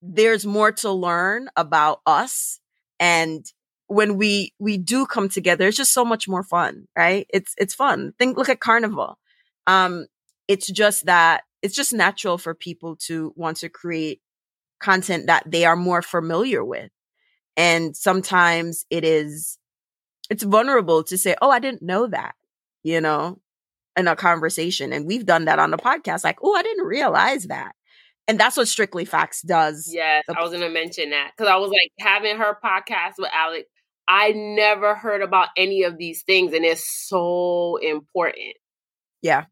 [0.00, 2.60] there's more to learn about us
[3.00, 3.44] and
[3.88, 7.26] when we we do come together it's just so much more fun right?
[7.30, 8.12] It's it's fun.
[8.18, 9.18] Think look at carnival.
[9.66, 10.06] Um
[10.46, 14.20] it's just that it's just natural for people to want to create
[14.80, 16.90] content that they are more familiar with.
[17.56, 19.58] And sometimes it is
[20.30, 22.34] it's vulnerable to say oh i didn't know that
[22.82, 23.40] you know
[23.96, 24.92] in a conversation.
[24.92, 27.72] And we've done that on the podcast like oh i didn't realize that.
[28.28, 29.90] And that's what strictly facts does.
[29.90, 33.66] Yes i was gonna mention that because i was like having her podcast with alex
[34.08, 38.56] I never heard about any of these things and it's so important.
[39.20, 39.44] Yeah.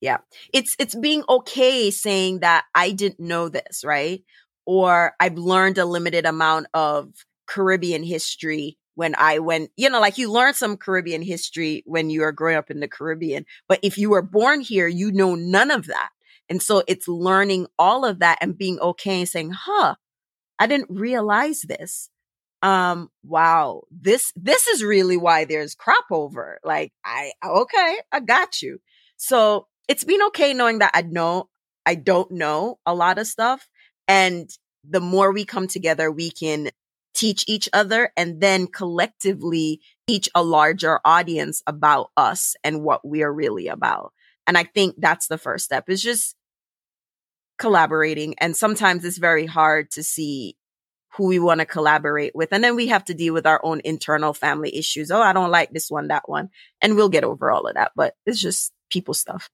[0.00, 0.18] Yeah.
[0.52, 4.22] It's it's being okay saying that I didn't know this, right?
[4.66, 7.12] Or I've learned a limited amount of
[7.46, 12.22] Caribbean history when I went, you know, like you learn some Caribbean history when you
[12.22, 15.70] are growing up in the Caribbean, but if you were born here, you know none
[15.70, 16.10] of that.
[16.48, 19.96] And so it's learning all of that and being okay and saying, huh,
[20.58, 22.10] I didn't realize this
[22.64, 26.58] um, wow, this, this is really why there's crop over.
[26.64, 28.80] Like, I, okay, I got you.
[29.18, 31.50] So it's been okay knowing that I know,
[31.84, 33.68] I don't know a lot of stuff.
[34.08, 34.48] And
[34.82, 36.70] the more we come together, we can
[37.14, 43.22] teach each other and then collectively teach a larger audience about us and what we
[43.22, 44.14] are really about.
[44.46, 46.34] And I think that's the first step is just
[47.58, 48.34] collaborating.
[48.38, 50.56] And sometimes it's very hard to see
[51.16, 52.52] who we want to collaborate with.
[52.52, 55.10] And then we have to deal with our own internal family issues.
[55.10, 56.50] Oh, I don't like this one, that one.
[56.82, 57.92] And we'll get over all of that.
[57.94, 59.48] But it's just people stuff.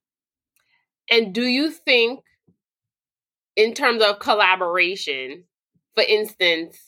[1.09, 2.21] And do you think,
[3.55, 5.43] in terms of collaboration,
[5.93, 6.79] for instance,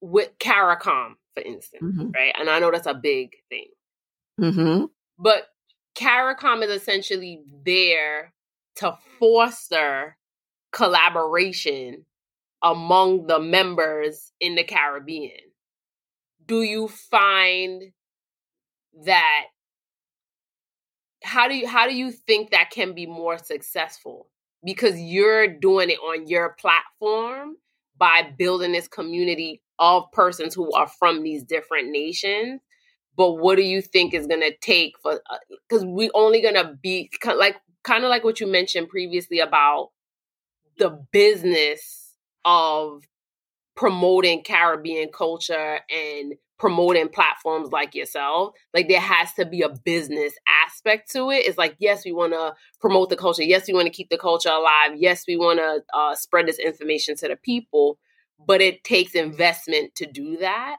[0.00, 2.10] with CARICOM, for instance, mm-hmm.
[2.10, 2.34] right?
[2.38, 3.68] And I know that's a big thing.
[4.40, 4.86] Mm-hmm.
[5.18, 5.48] But
[5.96, 8.32] CARICOM is essentially there
[8.76, 10.16] to foster
[10.72, 12.04] collaboration
[12.62, 15.38] among the members in the Caribbean.
[16.46, 17.92] Do you find
[19.04, 19.44] that
[21.22, 24.28] how do you how do you think that can be more successful?
[24.64, 27.56] Because you're doing it on your platform
[27.96, 32.60] by building this community of persons who are from these different nations
[33.18, 35.20] but what do you think is going to take for
[35.68, 39.40] because uh, we only going to be like kind of like what you mentioned previously
[39.40, 39.90] about
[40.78, 41.97] the business
[42.48, 43.04] of
[43.76, 48.54] promoting Caribbean culture and promoting platforms like yourself.
[48.72, 50.32] Like there has to be a business
[50.66, 51.46] aspect to it.
[51.46, 53.42] It's like, yes, we want to promote the culture.
[53.42, 54.92] Yes, we want to keep the culture alive.
[54.96, 57.98] Yes, we want to uh, spread this information to the people,
[58.44, 60.76] but it takes investment to do that.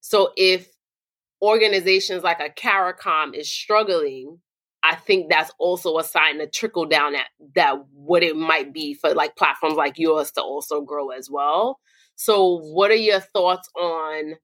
[0.00, 0.68] So if
[1.40, 4.40] organizations like a CARICOM is struggling,
[4.82, 8.94] I think that's also a sign to trickle down that that what it might be
[8.94, 11.80] for like platforms like yours to also grow as well.
[12.14, 14.34] So what are your thoughts on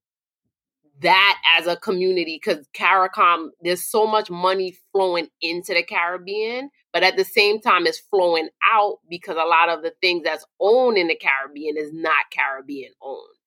[1.01, 2.39] that as a community?
[2.41, 7.85] Because CARICOM, there's so much money flowing into the Caribbean, but at the same time
[7.85, 11.91] it's flowing out because a lot of the things that's owned in the Caribbean is
[11.93, 13.44] not Caribbean owned.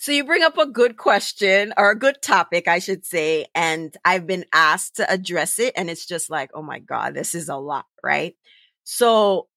[0.00, 3.46] So you bring up a good question or a good topic, I should say.
[3.54, 5.74] And I've been asked to address it.
[5.76, 8.36] And it's just like, oh my God, this is a lot, right?
[8.84, 9.48] So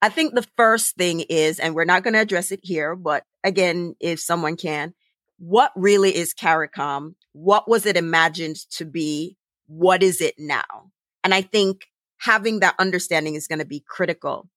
[0.00, 3.24] I think the first thing is, and we're not going to address it here, but
[3.42, 4.94] again, if someone can,
[5.38, 7.14] what really is CARICOM?
[7.32, 9.36] What was it imagined to be?
[9.66, 10.92] What is it now?
[11.24, 11.86] And I think
[12.18, 14.48] having that understanding is going to be critical.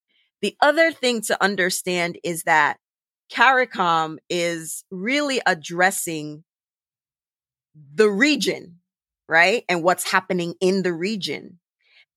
[0.42, 2.78] The other thing to understand is that
[3.32, 6.44] CARICOM is really addressing
[7.94, 8.80] the region,
[9.30, 9.64] right?
[9.70, 11.60] And what's happening in the region.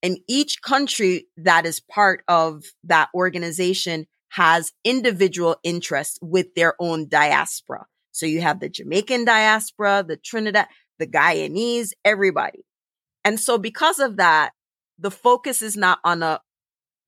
[0.02, 7.08] And each country that is part of that organization has individual interests with their own
[7.08, 7.86] diaspora.
[8.10, 10.66] So you have the Jamaican diaspora, the Trinidad,
[10.98, 12.64] the Guyanese, everybody.
[13.24, 14.50] And so because of that,
[14.98, 16.40] the focus is not on a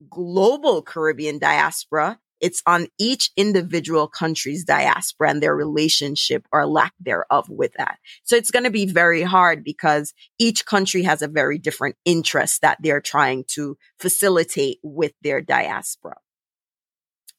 [0.09, 2.19] global Caribbean diaspora.
[2.39, 7.97] It's on each individual country's diaspora and their relationship or lack thereof with that.
[8.23, 12.61] So it's going to be very hard because each country has a very different interest
[12.61, 16.17] that they're trying to facilitate with their diaspora.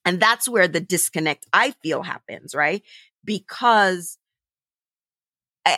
[0.05, 2.82] And that's where the disconnect I feel happens, right?
[3.24, 4.18] Because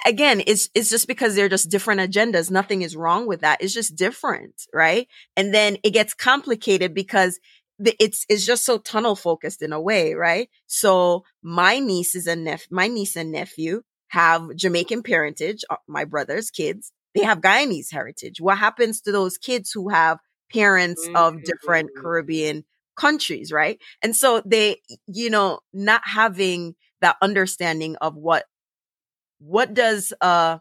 [0.05, 2.51] again, it's, it's just because they're just different agendas.
[2.51, 3.61] Nothing is wrong with that.
[3.61, 5.09] It's just different, right?
[5.37, 7.41] And then it gets complicated because
[7.85, 10.49] it's, it's just so tunnel focused in a way, right?
[10.67, 16.51] So my nieces and nephew, my niece and nephew have Jamaican parentage, uh, my brother's
[16.51, 16.93] kids.
[17.15, 18.41] They have Guyanese heritage.
[18.41, 20.19] What happens to those kids who have
[20.53, 21.17] parents mm-hmm.
[21.17, 22.03] of different mm-hmm.
[22.03, 22.65] Caribbean
[22.97, 23.81] countries, right?
[24.03, 28.45] And so they, you know, not having that understanding of what
[29.39, 30.59] what does uh,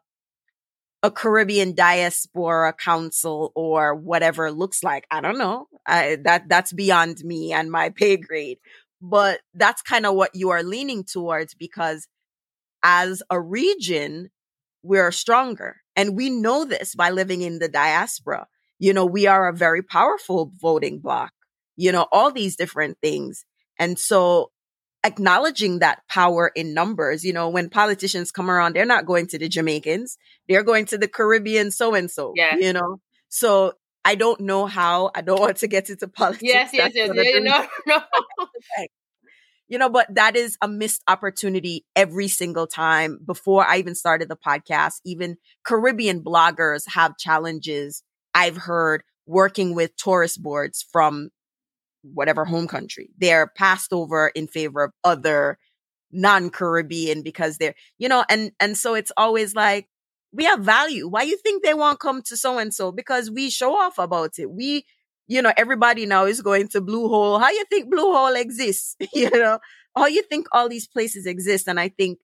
[1.02, 5.06] a Caribbean diaspora council or whatever looks like.
[5.10, 5.68] I don't know.
[5.88, 8.58] I, that that's beyond me and my pay grade.
[9.02, 12.08] But that's kind of what you are leaning towards because
[12.84, 14.30] as a region,
[14.84, 15.78] we're stronger.
[15.96, 18.48] And we know this by living in the diaspora.
[18.78, 21.32] You know, we are a very powerful voting bloc,
[21.76, 23.46] you know, all these different things.
[23.78, 24.52] And so
[25.04, 27.24] acknowledging that power in numbers.
[27.24, 30.98] You know, when politicians come around, they're not going to the Jamaicans, they're going to
[30.98, 32.34] the Caribbean so and so.
[32.36, 32.56] Yeah.
[32.58, 33.74] You know, so
[34.06, 35.12] I don't know how.
[35.16, 36.44] I don't want to get into politics.
[36.44, 37.12] Yes, yes, yes.
[37.14, 38.02] Yeah, no.
[39.68, 43.20] you know, but that is a missed opportunity every single time.
[43.26, 49.96] Before I even started the podcast, even Caribbean bloggers have challenges I've heard working with
[49.96, 51.30] tourist boards from
[52.02, 53.10] whatever home country.
[53.18, 55.58] They're passed over in favor of other
[56.12, 59.88] non-Caribbean because they're, you know, and, and so it's always like,
[60.32, 61.08] we have value.
[61.08, 62.92] Why you think they won't come to so and so?
[62.92, 64.50] Because we show off about it.
[64.50, 64.86] We,
[65.28, 67.40] you know, everybody now is going to Blue Hole.
[67.40, 68.96] How you think Blue Hole exists?
[69.14, 69.60] you know,
[69.96, 71.68] how you think all these places exist?
[71.68, 72.20] And I think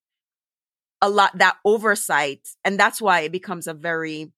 [1.01, 4.31] a lot that oversight, and that's why it becomes a very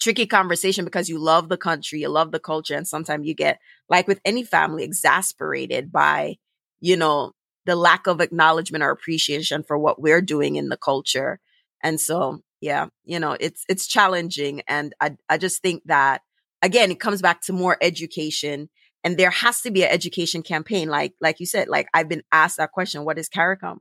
[0.00, 3.58] tricky conversation because you love the country, you love the culture, and sometimes you get,
[3.88, 6.36] like with any family, exasperated by,
[6.80, 7.32] you know,
[7.66, 11.38] the lack of acknowledgement or appreciation for what we're doing in the culture.
[11.82, 14.62] And so, yeah, you know, it's it's challenging.
[14.66, 16.22] And I I just think that
[16.62, 18.68] again, it comes back to more education.
[19.02, 20.88] And there has to be an education campaign.
[20.88, 23.78] Like, like you said, like I've been asked that question, what is CARICOM?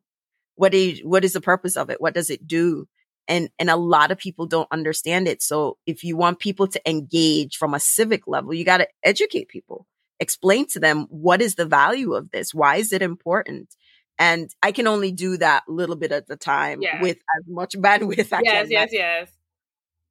[0.55, 1.99] What is, what is the purpose of it?
[1.99, 2.88] What does it do?
[3.30, 5.42] And and a lot of people don't understand it.
[5.42, 9.48] So if you want people to engage from a civic level you got to educate
[9.48, 9.86] people.
[10.20, 12.54] Explain to them what is the value of this?
[12.54, 13.74] Why is it important?
[14.18, 17.02] And i can only do that little bit at the time yes.
[17.02, 19.32] with as much bandwidth I yes yes yes.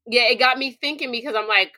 [0.06, 1.72] Yeah it got me thinking because i'm like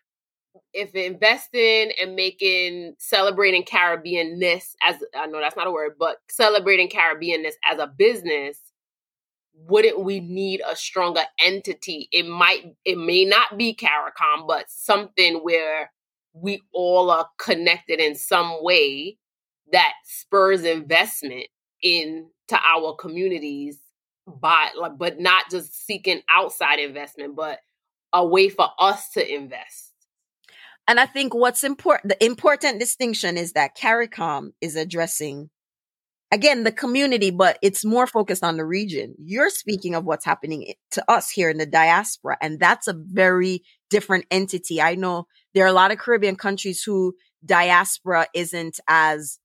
[0.73, 6.89] if investing and making celebrating caribbeanness as i know that's not a word but celebrating
[6.89, 8.70] caribbeanness as a business
[9.67, 12.09] wouldn't we need a stronger entity?
[12.13, 15.91] It might, it may not be CARICOM, but something where
[16.33, 19.19] we all are connected in some way
[19.73, 21.47] that spurs investment
[21.83, 23.79] into our communities
[24.27, 27.59] by like but not just seeking outside investment but
[28.13, 29.93] a way for us to invest
[30.87, 35.51] and i think what's important the important distinction is that caricom is addressing
[36.31, 39.15] again, the community, but it's more focused on the region.
[39.19, 43.63] You're speaking of what's happening to us here in the diaspora, and that's a very
[43.89, 44.81] different entity.
[44.81, 47.15] I know there are a lot of Caribbean countries who
[47.45, 49.39] diaspora isn't as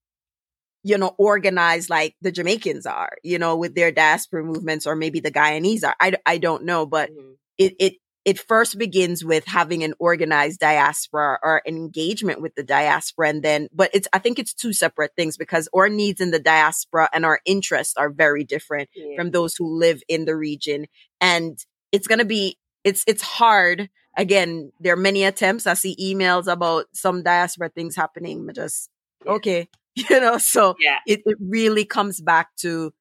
[0.86, 5.20] you know, organized like the Jamaicans are, you know, with their diaspora movements, or maybe
[5.20, 5.96] the Guyanese are.
[6.00, 7.32] I, I don't know, but mm-hmm.
[7.58, 7.94] it, it
[8.26, 13.30] it first begins with having an organized diaspora or an engagement with the diaspora.
[13.30, 16.40] And then, but it's, I think it's two separate things because our needs in the
[16.40, 19.16] diaspora and our interests are very different yeah.
[19.16, 20.88] from those who live in the region.
[21.22, 23.92] And it's going to be, it's, it's hard.
[24.18, 25.68] Again, there are many attempts.
[25.68, 28.50] I see emails about some diaspora things happening.
[28.54, 28.90] Just,
[29.24, 29.32] yeah.
[29.34, 29.70] okay.
[29.98, 30.98] You know, so yeah.
[31.08, 32.94] it, it really comes back to,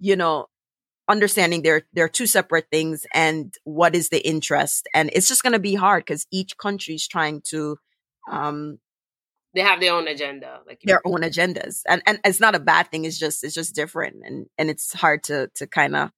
[0.00, 0.48] you know,
[1.12, 4.88] understanding they're they're two separate things and what is the interest.
[4.94, 7.78] And it's just going to be hard because each country is trying to
[8.30, 8.78] um
[9.54, 11.82] they have their own agenda like their own agendas.
[11.86, 14.16] And and it's not a bad thing it's just it's just different.
[14.24, 16.10] And and it's hard to to kind of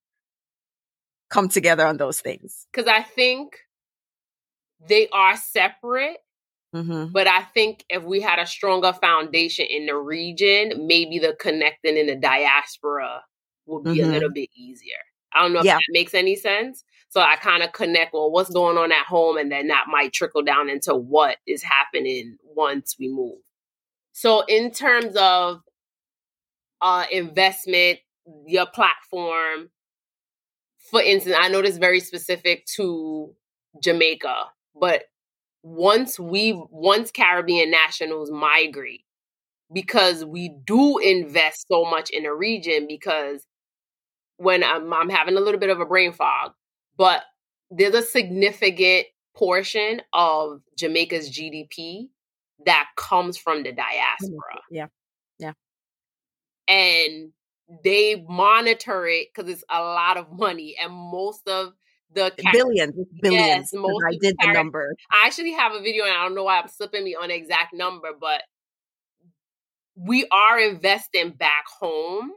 [1.29, 2.67] come together on those things.
[2.73, 3.59] Because i think
[4.89, 6.19] they are separate
[6.75, 7.07] mm-hmm.
[7.13, 11.97] but i think if we had a stronger foundation in the region maybe the connecting
[11.97, 13.23] in the diaspora
[13.67, 14.11] will be mm-hmm.
[14.11, 14.97] a little bit easier.
[15.33, 15.75] I don't know if yeah.
[15.75, 16.85] that makes any sense.
[17.09, 19.37] So I kind of connect, well, what's going on at home?
[19.37, 23.39] And then that might trickle down into what is happening once we move.
[24.13, 25.61] So in terms of
[26.81, 27.99] uh, investment,
[28.47, 29.71] your platform,
[30.91, 33.35] for instance, I know this very specific to
[33.83, 34.35] Jamaica,
[34.79, 35.05] but
[35.63, 39.05] once we once Caribbean nationals migrate,
[39.73, 43.47] because we do invest so much in a region because
[44.37, 46.53] when I'm, I'm having a little bit of a brain fog
[46.97, 47.23] but
[47.71, 52.09] there's a significant portion of Jamaica's GDP
[52.67, 54.61] that comes from the diaspora.
[54.71, 54.87] Yeah.
[55.39, 55.53] Yeah.
[56.69, 57.33] And
[57.83, 60.77] they monitor it because it's a lot of money.
[60.81, 61.73] And most of
[62.13, 63.71] the uh, billions, billions.
[63.73, 64.95] Yes, most I did the number.
[65.11, 67.35] I actually have a video, and I don't know why I'm slipping me on the
[67.35, 68.43] exact number, but
[69.97, 72.31] we are investing back home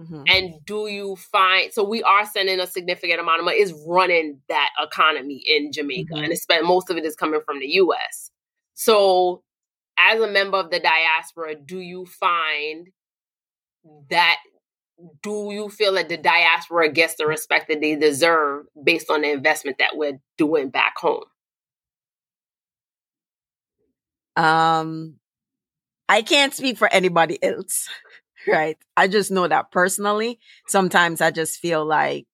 [0.00, 0.22] Mm-hmm.
[0.28, 4.40] And do you find so we are sending a significant amount of money is running
[4.48, 6.24] that economy in Jamaica, mm-hmm.
[6.24, 8.30] and it's spent most of it is coming from the U.S.
[8.74, 9.42] So,
[9.98, 12.88] as a member of the diaspora, do you find
[14.08, 14.38] that
[15.22, 19.30] do you feel that the diaspora gets the respect that they deserve based on the
[19.30, 21.24] investment that we're doing back home?
[24.36, 25.16] Um,
[26.08, 27.88] I can't speak for anybody else
[28.46, 28.76] right?
[28.96, 30.38] I just know that personally.
[30.68, 32.26] Sometimes I just feel like,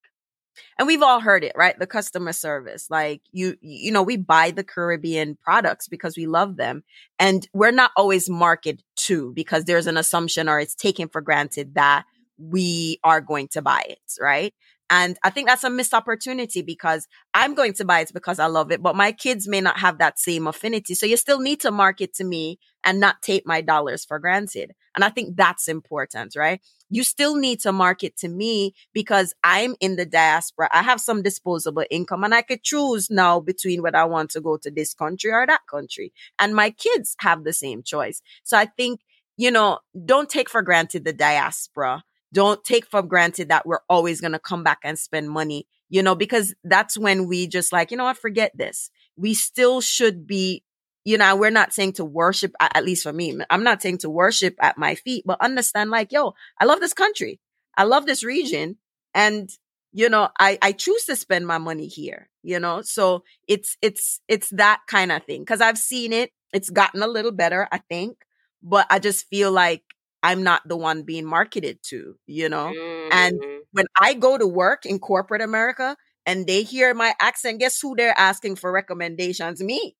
[0.79, 1.77] and we've all heard it, right?
[1.77, 6.57] The customer service, like you, you know, we buy the Caribbean products because we love
[6.57, 6.83] them
[7.19, 11.75] and we're not always marketed to because there's an assumption or it's taken for granted
[11.75, 12.05] that
[12.37, 14.53] we are going to buy it, right?
[14.89, 18.45] And I think that's a missed opportunity because I'm going to buy it because I
[18.45, 20.95] love it, but my kids may not have that same affinity.
[20.95, 24.71] So you still need to market to me and not take my dollars for granted.
[24.95, 26.61] And I think that's important, right?
[26.89, 30.69] You still need to market to me because I'm in the diaspora.
[30.71, 34.41] I have some disposable income and I could choose now between whether I want to
[34.41, 36.13] go to this country or that country.
[36.39, 38.21] And my kids have the same choice.
[38.43, 39.01] So I think,
[39.35, 42.03] you know, don't take for granted the diaspora
[42.33, 46.03] don't take for granted that we're always going to come back and spend money, you
[46.03, 48.89] know, because that's when we just like, you know what, forget this.
[49.15, 50.63] We still should be,
[51.05, 54.09] you know, we're not saying to worship, at least for me, I'm not saying to
[54.09, 57.39] worship at my feet, but understand like, yo, I love this country.
[57.77, 58.77] I love this region.
[59.13, 59.49] And,
[59.93, 64.19] you know, I, I choose to spend my money here, you know, so it's, it's,
[64.27, 65.45] it's that kind of thing.
[65.45, 66.31] Cause I've seen it.
[66.53, 68.17] It's gotten a little better, I think,
[68.61, 69.83] but I just feel like
[70.23, 72.73] I'm not the one being marketed to, you know?
[72.75, 73.09] Mm-hmm.
[73.11, 73.41] And
[73.71, 75.95] when I go to work in corporate America
[76.25, 79.61] and they hear my accent, guess who they're asking for recommendations?
[79.61, 79.95] Me.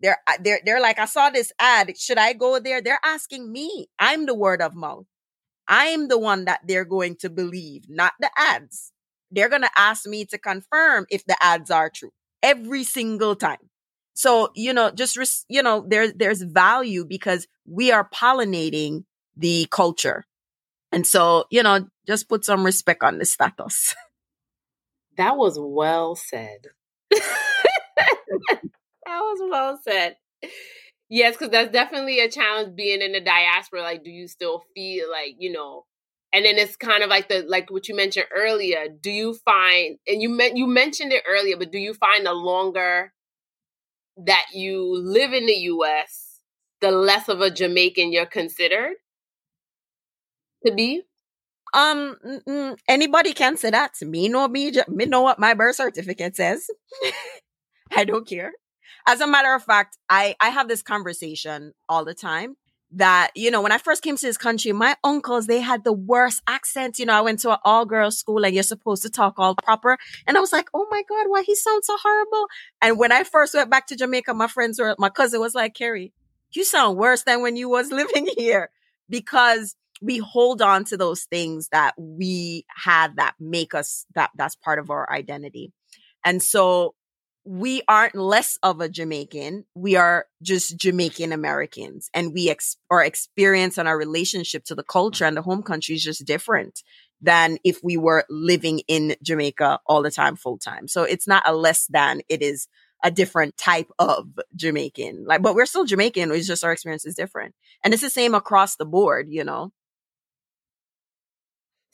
[0.00, 1.96] They're uh, they're they're like, I saw this ad.
[1.96, 2.82] Should I go there?
[2.82, 3.88] They're asking me.
[3.98, 5.06] I'm the word of mouth.
[5.68, 8.92] I'm the one that they're going to believe, not the ads.
[9.30, 12.10] They're gonna ask me to confirm if the ads are true
[12.42, 13.70] every single time.
[14.14, 19.04] So, you know, just, you know, there's, there's value because we are pollinating
[19.36, 20.24] the culture.
[20.92, 23.94] And so, you know, just put some respect on the status.
[25.16, 26.66] That was well said.
[27.10, 28.60] that
[29.06, 30.16] was well said.
[31.08, 33.80] Yes, because that's definitely a challenge being in the diaspora.
[33.80, 35.86] Like, do you still feel like, you know,
[36.32, 38.88] and then it's kind of like the like what you mentioned earlier.
[38.88, 42.34] Do you find and you meant you mentioned it earlier, but do you find the
[42.34, 43.12] longer
[44.18, 46.40] that you live in the US,
[46.80, 48.96] the less of a Jamaican you're considered?
[50.66, 51.02] To be?
[51.74, 52.16] Um,
[52.88, 54.00] anybody can say that.
[54.02, 56.68] Me know me, me know what my birth certificate says.
[57.96, 58.52] I don't care.
[59.06, 62.56] As a matter of fact, I I have this conversation all the time
[62.92, 65.92] that you know when I first came to this country, my uncles they had the
[65.92, 66.98] worst accent.
[66.98, 69.54] You know, I went to an all girls school and you're supposed to talk all
[69.54, 72.46] proper, and I was like, oh my god, why he sounds so horrible.
[72.80, 75.74] And when I first went back to Jamaica, my friends were my cousin was like,
[75.74, 76.12] Carrie,
[76.52, 78.70] you sound worse than when you was living here
[79.08, 84.56] because we hold on to those things that we had that make us that that's
[84.56, 85.72] part of our identity.
[86.24, 86.94] And so
[87.44, 89.64] we aren't less of a Jamaican.
[89.76, 94.82] We are just Jamaican Americans and we ex- our experience and our relationship to the
[94.82, 96.82] culture and the home country is just different
[97.20, 100.88] than if we were living in Jamaica all the time, full time.
[100.88, 102.66] So it's not a less than, it is
[103.04, 105.24] a different type of Jamaican.
[105.26, 106.32] Like, but we're still Jamaican.
[106.32, 107.54] It's just our experience is different.
[107.84, 109.72] And it's the same across the board, you know?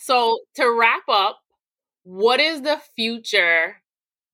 [0.02, 1.38] So to wrap up,
[2.02, 3.76] what is the future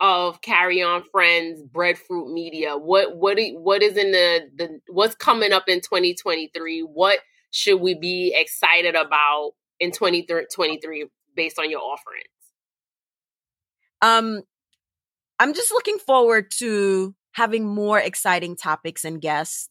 [0.01, 2.79] of Carry On Friends Breadfruit Media?
[2.79, 6.81] What what what is in the the what's coming up in 2023?
[6.81, 7.19] What
[7.51, 11.07] should we be excited about in 2023
[11.37, 12.25] based on your offerings?
[14.01, 14.43] Um,
[15.39, 19.69] I'm just looking forward to having more exciting topics and guests,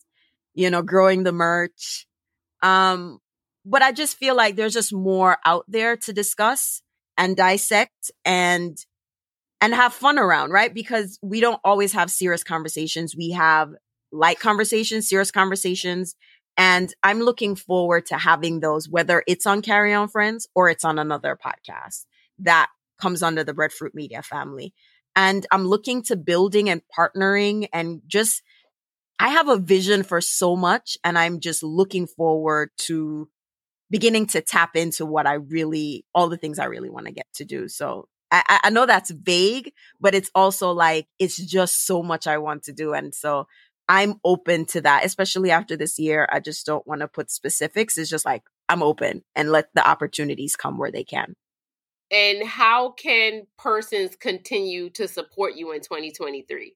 [0.54, 2.06] you know, growing the merch.
[2.62, 3.20] Um,
[3.68, 6.82] but I just feel like there's just more out there to discuss
[7.18, 8.78] and dissect and
[9.59, 10.74] and have fun around, right?
[10.74, 13.15] Because we don't always have serious conversations.
[13.15, 13.74] We have
[14.11, 16.15] light conversations, serious conversations.
[16.57, 20.86] And I'm looking forward to having those, whether it's on Carry On Friends or it's
[20.86, 22.05] on another podcast
[22.39, 22.70] that
[23.01, 24.74] comes under the Breadfruit Media family.
[25.15, 28.43] And I'm looking to building and partnering and just,
[29.20, 33.28] I have a vision for so much and I'm just looking forward to
[33.90, 37.28] beginning to tap into what I really, all the things I really want to get
[37.36, 37.68] to do.
[37.68, 42.38] So I, I know that's vague, but it's also like, it's just so much I
[42.40, 42.94] want to do.
[42.94, 43.48] And so
[43.88, 46.28] I'm open to that, especially after this year.
[46.32, 47.98] I just don't want to put specifics.
[47.98, 51.36] It's just like, I'm open and let the opportunities come where they can.
[52.12, 56.76] And how can persons continue to support you in 2023?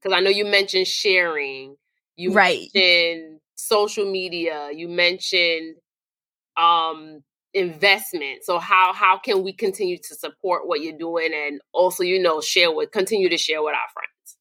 [0.00, 1.76] Because I know you mentioned sharing,
[2.16, 2.68] you right.
[2.74, 5.76] mentioned social media, you mentioned
[6.56, 7.22] um
[7.54, 8.44] investment.
[8.44, 12.40] So how how can we continue to support what you're doing and also, you know,
[12.40, 14.38] share with continue to share with our friends?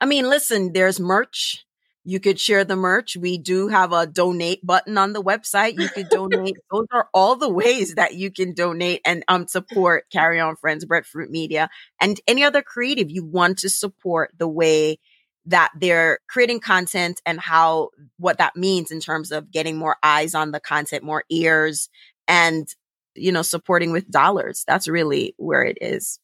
[0.00, 1.64] I mean, listen, there's merch.
[2.02, 3.14] You could share the merch.
[3.14, 5.78] We do have a donate button on the website.
[5.78, 6.56] You could donate.
[6.72, 10.84] Those are all the ways that you can donate and um support Carry On Friends,
[10.86, 11.68] Breadfruit Media,
[12.00, 14.98] and any other creative you want to support the way
[15.46, 20.34] that they're creating content and how what that means in terms of getting more eyes
[20.34, 21.88] on the content, more ears,
[22.28, 22.68] and
[23.14, 24.64] you know supporting with dollars.
[24.66, 26.18] That's really where it is.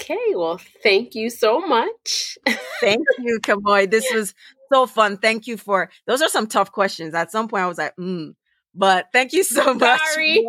[0.00, 2.36] Okay, well, thank you so much.
[2.80, 3.90] thank you, Kemoy.
[3.90, 4.34] This was
[4.72, 5.16] so fun.
[5.16, 7.14] Thank you for those are some tough questions.
[7.14, 8.34] At some point, I was like, mm,
[8.74, 10.00] but thank you so much.
[10.12, 10.46] Sorry.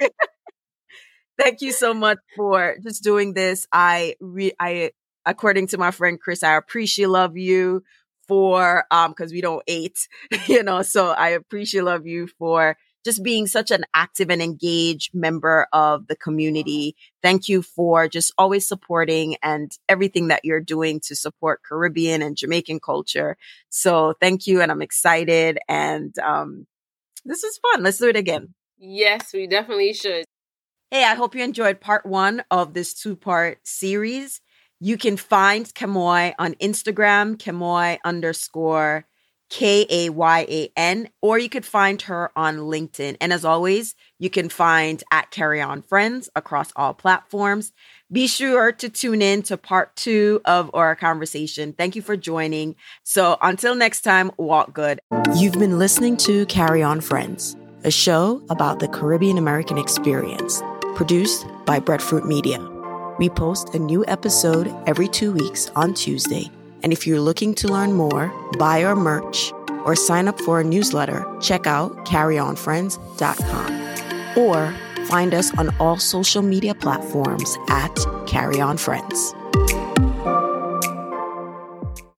[1.38, 3.66] thank you so much for just doing this.
[3.72, 4.92] I re- I
[5.26, 7.82] according to my friend Chris, I appreciate love you
[8.26, 10.08] for um because we don't eat,
[10.46, 10.82] you know.
[10.82, 16.06] So I appreciate love you for just being such an active and engaged member of
[16.06, 16.96] the community.
[17.22, 22.36] Thank you for just always supporting and everything that you're doing to support Caribbean and
[22.36, 23.36] Jamaican culture.
[23.68, 24.62] So thank you.
[24.62, 25.58] And I'm excited.
[25.68, 26.66] And um,
[27.26, 27.82] this is fun.
[27.82, 28.54] Let's do it again.
[28.78, 30.24] Yes, we definitely should.
[30.90, 34.40] Hey, I hope you enjoyed part one of this two part series.
[34.80, 39.06] You can find Kemoy on Instagram, Kemoy underscore
[39.50, 43.16] K A Y A N, or you could find her on LinkedIn.
[43.20, 47.72] And as always, you can find at Carry On Friends across all platforms.
[48.10, 51.72] Be sure to tune in to part two of our conversation.
[51.72, 52.74] Thank you for joining.
[53.02, 55.00] So until next time, walk good.
[55.36, 60.62] You've been listening to Carry On Friends, a show about the Caribbean American experience,
[60.94, 62.73] produced by Breadfruit Media.
[63.18, 66.50] We post a new episode every two weeks on Tuesday.
[66.82, 69.52] And if you're looking to learn more, buy our merch,
[69.84, 74.74] or sign up for a newsletter, check out carryonfriends.com or
[75.06, 77.94] find us on all social media platforms at
[78.26, 79.34] Carry On Friends.